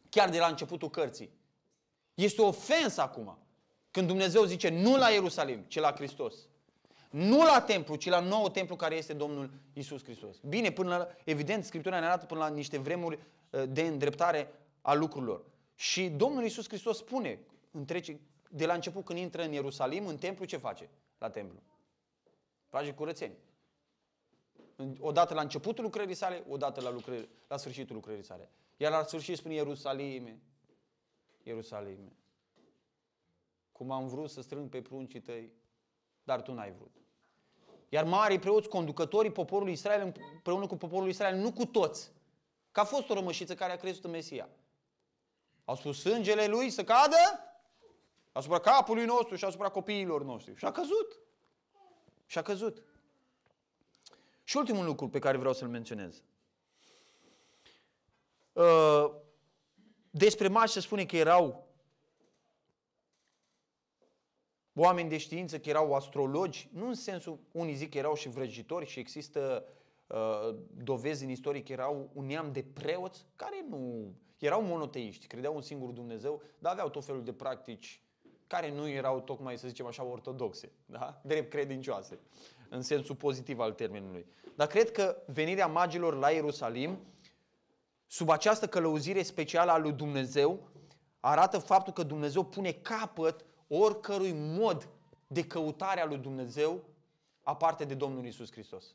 chiar 0.10 0.30
de 0.30 0.38
la 0.38 0.48
începutul 0.48 0.90
cărții. 0.90 1.30
Este 2.14 2.42
o 2.42 2.48
ofensă 2.48 3.02
acum, 3.02 3.38
când 3.92 4.08
Dumnezeu 4.08 4.44
zice 4.44 4.70
nu 4.70 4.98
la 4.98 5.10
Ierusalim, 5.10 5.66
ci 5.68 5.80
la 5.80 5.92
Hristos. 5.92 6.36
Nu 7.16 7.44
la 7.44 7.62
templu, 7.62 7.96
ci 7.96 8.10
la 8.10 8.20
nou 8.20 8.50
templu 8.50 8.76
care 8.76 8.96
este 8.96 9.14
Domnul 9.14 9.50
Isus 9.74 10.04
Hristos. 10.04 10.40
Bine, 10.40 10.72
până 10.72 10.98
la, 10.98 11.08
evident, 11.24 11.64
Scriptura 11.64 12.00
ne 12.00 12.06
arată 12.06 12.26
până 12.26 12.40
la 12.40 12.48
niște 12.48 12.78
vremuri 12.78 13.20
uh, 13.50 13.64
de 13.70 13.82
îndreptare 13.82 14.52
a 14.82 14.94
lucrurilor. 14.94 15.46
Și 15.76 16.10
Domnul 16.10 16.44
Isus 16.44 16.68
Hristos 16.68 16.98
spune, 16.98 17.40
întrece, 17.72 18.20
de 18.50 18.66
la 18.66 18.74
început 18.74 19.06
când 19.06 19.20
intră 19.20 19.44
în 19.44 19.52
Ierusalim, 19.52 20.08
în 20.08 20.18
templu, 20.18 20.46
ce 20.46 20.58
face 20.58 20.90
la 21.18 21.30
templu? 21.30 21.62
Face 22.68 22.94
curățenie. 22.94 23.40
Odată 25.00 25.34
la 25.34 25.42
începutul 25.42 25.84
lucrării 25.84 26.16
sale, 26.16 26.44
odată 26.50 26.82
la, 26.82 26.92
lucrări, 26.92 27.30
la 27.48 27.58
sfârșitul 27.58 27.96
lucrării 27.96 28.24
sale. 28.24 28.50
Iar 28.78 28.92
la 28.92 29.04
sfârșit 29.04 29.38
spune 29.38 29.54
Ierusalime, 29.54 30.40
Ierusalime, 31.44 32.12
cum 33.72 33.92
am 33.92 34.08
vrut 34.08 34.30
să 34.30 34.42
strâng 34.42 34.70
pe 34.70 34.82
pruncii 34.82 35.22
tăi, 35.22 35.52
dar 36.24 36.42
tu 36.42 36.54
n-ai 36.54 36.72
vrut. 36.72 37.04
Iar 37.96 38.04
marii 38.04 38.40
preoți, 38.40 38.68
conducătorii 38.68 39.32
poporului 39.32 39.74
Israel 39.74 40.14
împreună 40.34 40.68
cu 40.68 40.76
poporul 40.76 41.10
Israel, 41.10 41.36
nu 41.36 41.52
cu 41.52 41.66
toți, 41.66 42.12
că 42.72 42.80
a 42.80 42.84
fost 42.84 43.10
o 43.10 43.14
rămășiță 43.14 43.56
care 43.56 43.72
a 43.72 43.76
crezut 43.76 44.04
în 44.04 44.12
Mesia. 44.12 44.50
Au 45.66 45.76
spus 45.76 46.00
sângele 46.00 46.48
lui 46.48 46.70
să 46.70 46.84
cadă 46.84 47.16
asupra 48.32 48.60
capului 48.60 49.06
nostru 49.06 49.36
și 49.36 49.46
asupra 49.46 49.70
copiilor 49.70 50.24
noștri. 50.24 50.56
Și 50.56 50.66
a 50.66 50.72
căzut. 50.72 51.20
Și 52.26 52.38
a 52.38 52.42
căzut. 52.42 52.84
Și 54.44 54.58
ultimul 54.58 54.86
lucru 54.86 55.10
pe 55.10 55.20
care 55.20 55.38
vreau 55.38 55.54
să-l 55.54 55.68
menționez. 55.68 56.22
Uh, 58.54 59.12
despre 60.10 60.48
mași 60.48 60.74
se 60.74 60.80
spune 60.80 61.06
că 61.06 61.18
erau 61.18 61.65
oameni 64.76 65.10
de 65.10 65.18
știință, 65.18 65.60
că 65.60 65.70
erau 65.70 65.94
astrologi, 65.94 66.70
nu 66.74 66.88
în 66.88 66.94
sensul, 66.94 67.40
unii 67.52 67.76
zic 67.76 67.92
că 67.92 67.98
erau 67.98 68.16
și 68.16 68.30
vrăjitori 68.30 68.86
și 68.86 69.00
există 69.00 69.66
uh, 70.08 70.56
dovezi 70.84 71.24
în 71.24 71.30
istorie 71.30 71.64
că 71.64 71.72
erau 71.72 72.10
un 72.14 72.26
neam 72.26 72.52
de 72.52 72.66
preoți 72.74 73.26
care 73.36 73.66
nu 73.70 74.14
erau 74.38 74.62
monoteiști, 74.62 75.28
credeau 75.28 75.56
în 75.56 75.62
singur 75.62 75.90
Dumnezeu, 75.90 76.42
dar 76.60 76.72
aveau 76.72 76.90
tot 76.90 77.06
felul 77.06 77.24
de 77.24 77.34
practici 77.34 78.00
care 78.48 78.72
nu 78.72 78.90
erau 78.90 79.20
tocmai, 79.20 79.58
să 79.58 79.68
zicem 79.68 79.86
așa, 79.86 80.04
ortodoxe, 80.04 80.72
da? 80.86 81.22
drept 81.24 81.50
credincioase, 81.50 82.20
în 82.70 82.82
sensul 82.82 83.16
pozitiv 83.16 83.60
al 83.60 83.72
termenului. 83.72 84.26
Dar 84.56 84.68
cred 84.68 84.92
că 84.92 85.18
venirea 85.26 85.68
magilor 85.68 86.16
la 86.18 86.30
Ierusalim, 86.30 87.00
sub 88.08 88.30
această 88.30 88.68
călăuzire 88.68 89.22
specială 89.22 89.72
a 89.72 89.78
lui 89.78 89.92
Dumnezeu, 89.92 90.68
arată 91.20 91.58
faptul 91.58 91.94
că 91.94 92.04
Dumnezeu 92.04 92.44
pune 92.44 92.72
capăt 92.72 93.46
oricărui 93.68 94.32
mod 94.34 94.90
de 95.28 95.44
căutare 95.44 96.02
a 96.02 96.06
lui 96.06 96.18
Dumnezeu 96.18 96.84
aparte 97.44 97.86
de 97.86 97.94
Domnul 97.94 98.26
Isus 98.26 98.52
Hristos. 98.52 98.86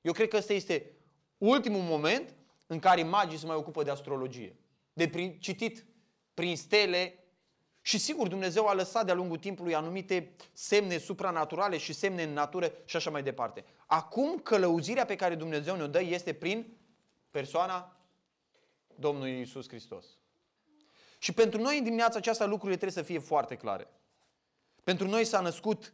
Eu 0.00 0.12
cred 0.12 0.28
că 0.28 0.36
ăsta 0.36 0.52
este 0.52 0.90
ultimul 1.38 1.80
moment 1.80 2.34
în 2.66 2.78
care 2.78 3.02
magii 3.02 3.38
se 3.38 3.46
mai 3.46 3.56
ocupă 3.56 3.82
de 3.82 3.90
astrologie, 3.90 4.56
de 4.92 5.08
prin, 5.08 5.38
citit 5.38 5.86
prin 6.34 6.56
stele 6.56 7.24
și 7.80 7.98
sigur 7.98 8.28
Dumnezeu 8.28 8.66
a 8.66 8.74
lăsat 8.74 9.04
de-a 9.04 9.14
lungul 9.14 9.38
timpului 9.38 9.74
anumite 9.74 10.34
semne 10.52 10.98
supranaturale 10.98 11.76
și 11.76 11.92
semne 11.92 12.22
în 12.22 12.32
natură 12.32 12.72
și 12.84 12.96
așa 12.96 13.10
mai 13.10 13.22
departe. 13.22 13.64
Acum 13.86 14.38
călăuzirea 14.38 15.04
pe 15.04 15.16
care 15.16 15.34
Dumnezeu 15.34 15.76
ne-o 15.76 15.86
dă 15.86 16.02
este 16.02 16.32
prin 16.32 16.76
persoana 17.30 17.96
Domnului 18.94 19.40
Isus 19.40 19.68
Hristos. 19.68 20.06
Și 21.18 21.32
pentru 21.32 21.60
noi 21.60 21.78
în 21.78 21.84
dimineața 21.84 22.18
aceasta 22.18 22.46
lucrurile 22.46 22.78
trebuie 22.78 23.04
să 23.04 23.10
fie 23.10 23.18
foarte 23.18 23.56
clare. 23.56 23.88
Pentru 24.86 25.08
noi 25.08 25.24
s-a 25.24 25.40
născut 25.40 25.92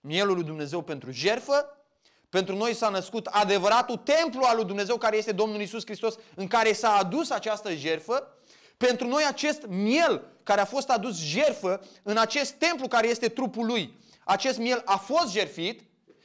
mielul 0.00 0.34
lui 0.34 0.44
Dumnezeu 0.44 0.82
pentru 0.82 1.10
jerfă, 1.10 1.66
pentru 2.28 2.56
noi 2.56 2.74
s-a 2.74 2.88
născut 2.88 3.26
adevăratul 3.26 3.96
templu 3.96 4.42
al 4.42 4.56
lui 4.56 4.64
Dumnezeu 4.64 4.96
care 4.96 5.16
este 5.16 5.32
Domnul 5.32 5.60
Isus 5.60 5.84
Hristos 5.84 6.14
în 6.34 6.46
care 6.46 6.72
s-a 6.72 6.96
adus 6.96 7.30
această 7.30 7.74
jerfă. 7.74 8.36
Pentru 8.76 9.06
noi 9.06 9.22
acest 9.28 9.66
miel 9.66 10.24
care 10.42 10.60
a 10.60 10.64
fost 10.64 10.90
adus 10.90 11.18
jerfă 11.22 11.80
în 12.02 12.16
acest 12.16 12.52
templu 12.52 12.88
care 12.88 13.08
este 13.08 13.28
trupul 13.28 13.66
lui, 13.66 13.98
acest 14.24 14.58
miel 14.58 14.82
a 14.84 14.96
fost 14.96 15.32
jerfit, 15.32 15.80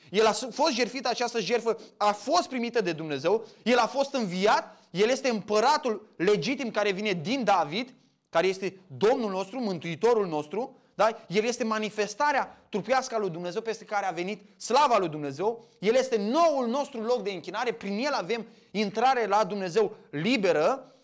el 0.09 0.25
a 0.25 0.31
fost 0.31 0.73
jerfit, 0.73 1.05
această 1.05 1.39
jerfă 1.39 1.77
a 1.97 2.11
fost 2.11 2.47
primită 2.47 2.81
de 2.81 2.91
Dumnezeu, 2.91 3.45
el 3.63 3.77
a 3.77 3.87
fost 3.87 4.13
înviat, 4.13 4.77
el 4.89 5.09
este 5.09 5.29
împăratul 5.29 6.13
legitim 6.17 6.71
care 6.71 6.91
vine 6.91 7.11
din 7.11 7.43
David, 7.43 7.93
care 8.29 8.47
este 8.47 8.79
Domnul 8.97 9.29
nostru, 9.29 9.59
Mântuitorul 9.59 10.27
nostru, 10.27 10.79
da? 10.95 11.25
El 11.27 11.43
este 11.43 11.63
manifestarea 11.63 12.65
trupească 12.69 13.15
a 13.15 13.17
lui 13.17 13.29
Dumnezeu 13.29 13.61
peste 13.61 13.85
care 13.85 14.05
a 14.05 14.11
venit 14.11 14.61
slava 14.61 14.97
lui 14.97 15.09
Dumnezeu. 15.09 15.67
El 15.79 15.95
este 15.95 16.17
noul 16.17 16.67
nostru 16.67 17.01
loc 17.01 17.23
de 17.23 17.31
închinare. 17.31 17.73
Prin 17.73 18.05
el 18.05 18.13
avem 18.13 18.47
intrare 18.71 19.25
la 19.25 19.43
Dumnezeu 19.43 19.95
liberă. 20.09 20.95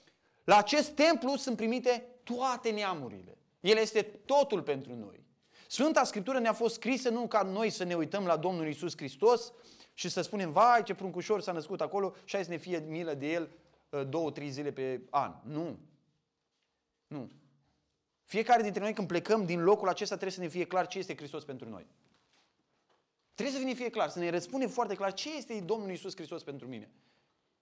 La 0.44 0.58
acest 0.58 0.90
templu 0.90 1.36
sunt 1.36 1.56
primite 1.56 2.06
toate 2.24 2.70
neamurile. 2.70 3.38
El 3.60 3.78
este 3.78 4.02
totul 4.02 4.62
pentru 4.62 4.96
noi. 4.96 5.26
Sfânta 5.68 6.04
Scriptură 6.04 6.40
ne-a 6.40 6.54
fost 6.54 6.74
scrisă 6.74 7.10
nu 7.10 7.28
ca 7.28 7.42
noi 7.42 7.70
să 7.70 7.84
ne 7.84 7.96
uităm 7.96 8.26
la 8.26 8.38
Domnul 8.38 8.68
Isus 8.68 8.98
Hristos 8.98 9.54
și 9.94 10.10
să 10.10 10.22
spunem, 10.22 10.52
vai 10.52 10.84
ce 10.84 10.94
pruncușor 10.94 11.42
s-a 11.42 11.52
născut 11.52 11.82
acolo 11.82 12.14
și 12.24 12.36
hai 12.36 12.44
să 12.44 12.50
ne 12.50 12.58
fie 12.58 12.84
milă 12.88 13.14
de 13.14 13.32
el 13.32 13.50
ă, 13.94 14.04
două, 14.04 14.32
trei 14.32 14.50
zile 14.50 14.72
pe 14.72 15.02
an. 15.10 15.36
Nu. 15.44 15.78
Nu. 17.08 17.30
Fiecare 18.24 18.62
dintre 18.62 18.82
noi 18.82 18.94
când 18.94 19.08
plecăm 19.08 19.46
din 19.46 19.64
locul 19.64 19.88
acesta 19.88 20.16
trebuie 20.16 20.38
să 20.38 20.42
ne 20.42 20.48
fie 20.48 20.66
clar 20.66 20.88
ce 20.88 20.98
este 20.98 21.16
Hristos 21.16 21.44
pentru 21.44 21.70
noi. 21.70 21.88
Trebuie 23.34 23.60
să 23.60 23.66
ne 23.66 23.74
fie 23.74 23.90
clar, 23.90 24.10
să 24.10 24.20
ne 24.20 24.30
răspundem 24.30 24.70
foarte 24.70 24.96
clar 24.96 25.14
ce 25.14 25.36
este 25.36 25.60
Domnul 25.60 25.92
Isus 25.92 26.16
Hristos 26.16 26.44
pentru 26.44 26.68
mine. 26.68 26.90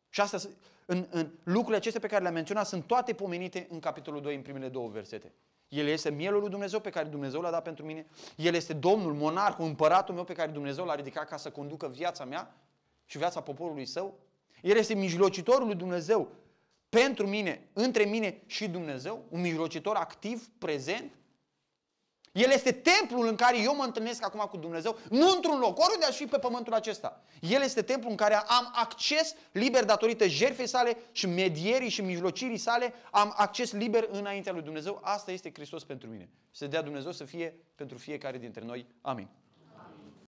Și 0.09 0.21
asta, 0.21 0.37
în, 0.85 1.07
în 1.09 1.31
lucrurile 1.43 1.77
acestea 1.77 2.01
pe 2.01 2.07
care 2.07 2.21
le-am 2.21 2.33
menționat, 2.33 2.67
sunt 2.67 2.83
toate 2.83 3.13
pomenite 3.13 3.67
în 3.69 3.79
capitolul 3.79 4.21
2, 4.21 4.35
în 4.35 4.41
primele 4.41 4.69
două 4.69 4.89
versete. 4.89 5.33
El 5.67 5.87
este 5.87 6.09
mielul 6.09 6.39
lui 6.39 6.49
Dumnezeu 6.49 6.79
pe 6.79 6.89
care 6.89 7.07
Dumnezeu 7.07 7.41
l-a 7.41 7.51
dat 7.51 7.63
pentru 7.63 7.85
mine. 7.85 8.07
El 8.35 8.53
este 8.53 8.73
Domnul, 8.73 9.13
monarhul, 9.13 9.65
împăratul 9.65 10.15
meu 10.15 10.23
pe 10.23 10.33
care 10.33 10.51
Dumnezeu 10.51 10.85
l-a 10.85 10.95
ridicat 10.95 11.27
ca 11.27 11.37
să 11.37 11.49
conducă 11.49 11.87
viața 11.87 12.25
mea 12.25 12.55
și 13.05 13.17
viața 13.17 13.41
poporului 13.41 13.85
său. 13.85 14.19
El 14.61 14.77
este 14.77 14.93
mijlocitorul 14.93 15.65
lui 15.65 15.75
Dumnezeu 15.75 16.31
pentru 16.89 17.27
mine, 17.27 17.67
între 17.73 18.03
mine 18.03 18.41
și 18.45 18.67
Dumnezeu, 18.67 19.25
un 19.29 19.41
mijlocitor 19.41 19.95
activ, 19.95 20.47
prezent. 20.57 21.11
El 22.31 22.51
este 22.51 22.71
templul 22.71 23.27
în 23.27 23.35
care 23.35 23.61
eu 23.61 23.75
mă 23.75 23.83
întâlnesc 23.83 24.23
acum 24.23 24.39
cu 24.39 24.57
Dumnezeu, 24.57 24.97
nu 25.09 25.29
într-un 25.35 25.59
loc, 25.59 25.79
oriunde 25.79 26.05
aș 26.05 26.15
fi 26.15 26.25
pe 26.25 26.37
pământul 26.37 26.73
acesta. 26.73 27.23
El 27.39 27.61
este 27.61 27.81
templul 27.81 28.11
în 28.11 28.17
care 28.17 28.35
am 28.35 28.71
acces 28.75 29.35
liber 29.51 29.85
datorită 29.85 30.27
jertfei 30.27 30.67
sale 30.67 30.97
și 31.11 31.27
medierii 31.27 31.89
și 31.89 32.01
mijlocirii 32.01 32.57
sale, 32.57 32.93
am 33.11 33.33
acces 33.37 33.71
liber 33.71 34.07
înaintea 34.11 34.53
lui 34.53 34.61
Dumnezeu. 34.61 34.99
Asta 35.03 35.31
este 35.31 35.51
Hristos 35.53 35.83
pentru 35.83 36.09
mine. 36.09 36.29
Să 36.51 36.67
dea 36.67 36.81
Dumnezeu 36.81 37.11
să 37.11 37.23
fie 37.23 37.55
pentru 37.75 37.97
fiecare 37.97 38.37
dintre 38.37 38.65
noi. 38.65 38.85
Amin. 39.01 39.27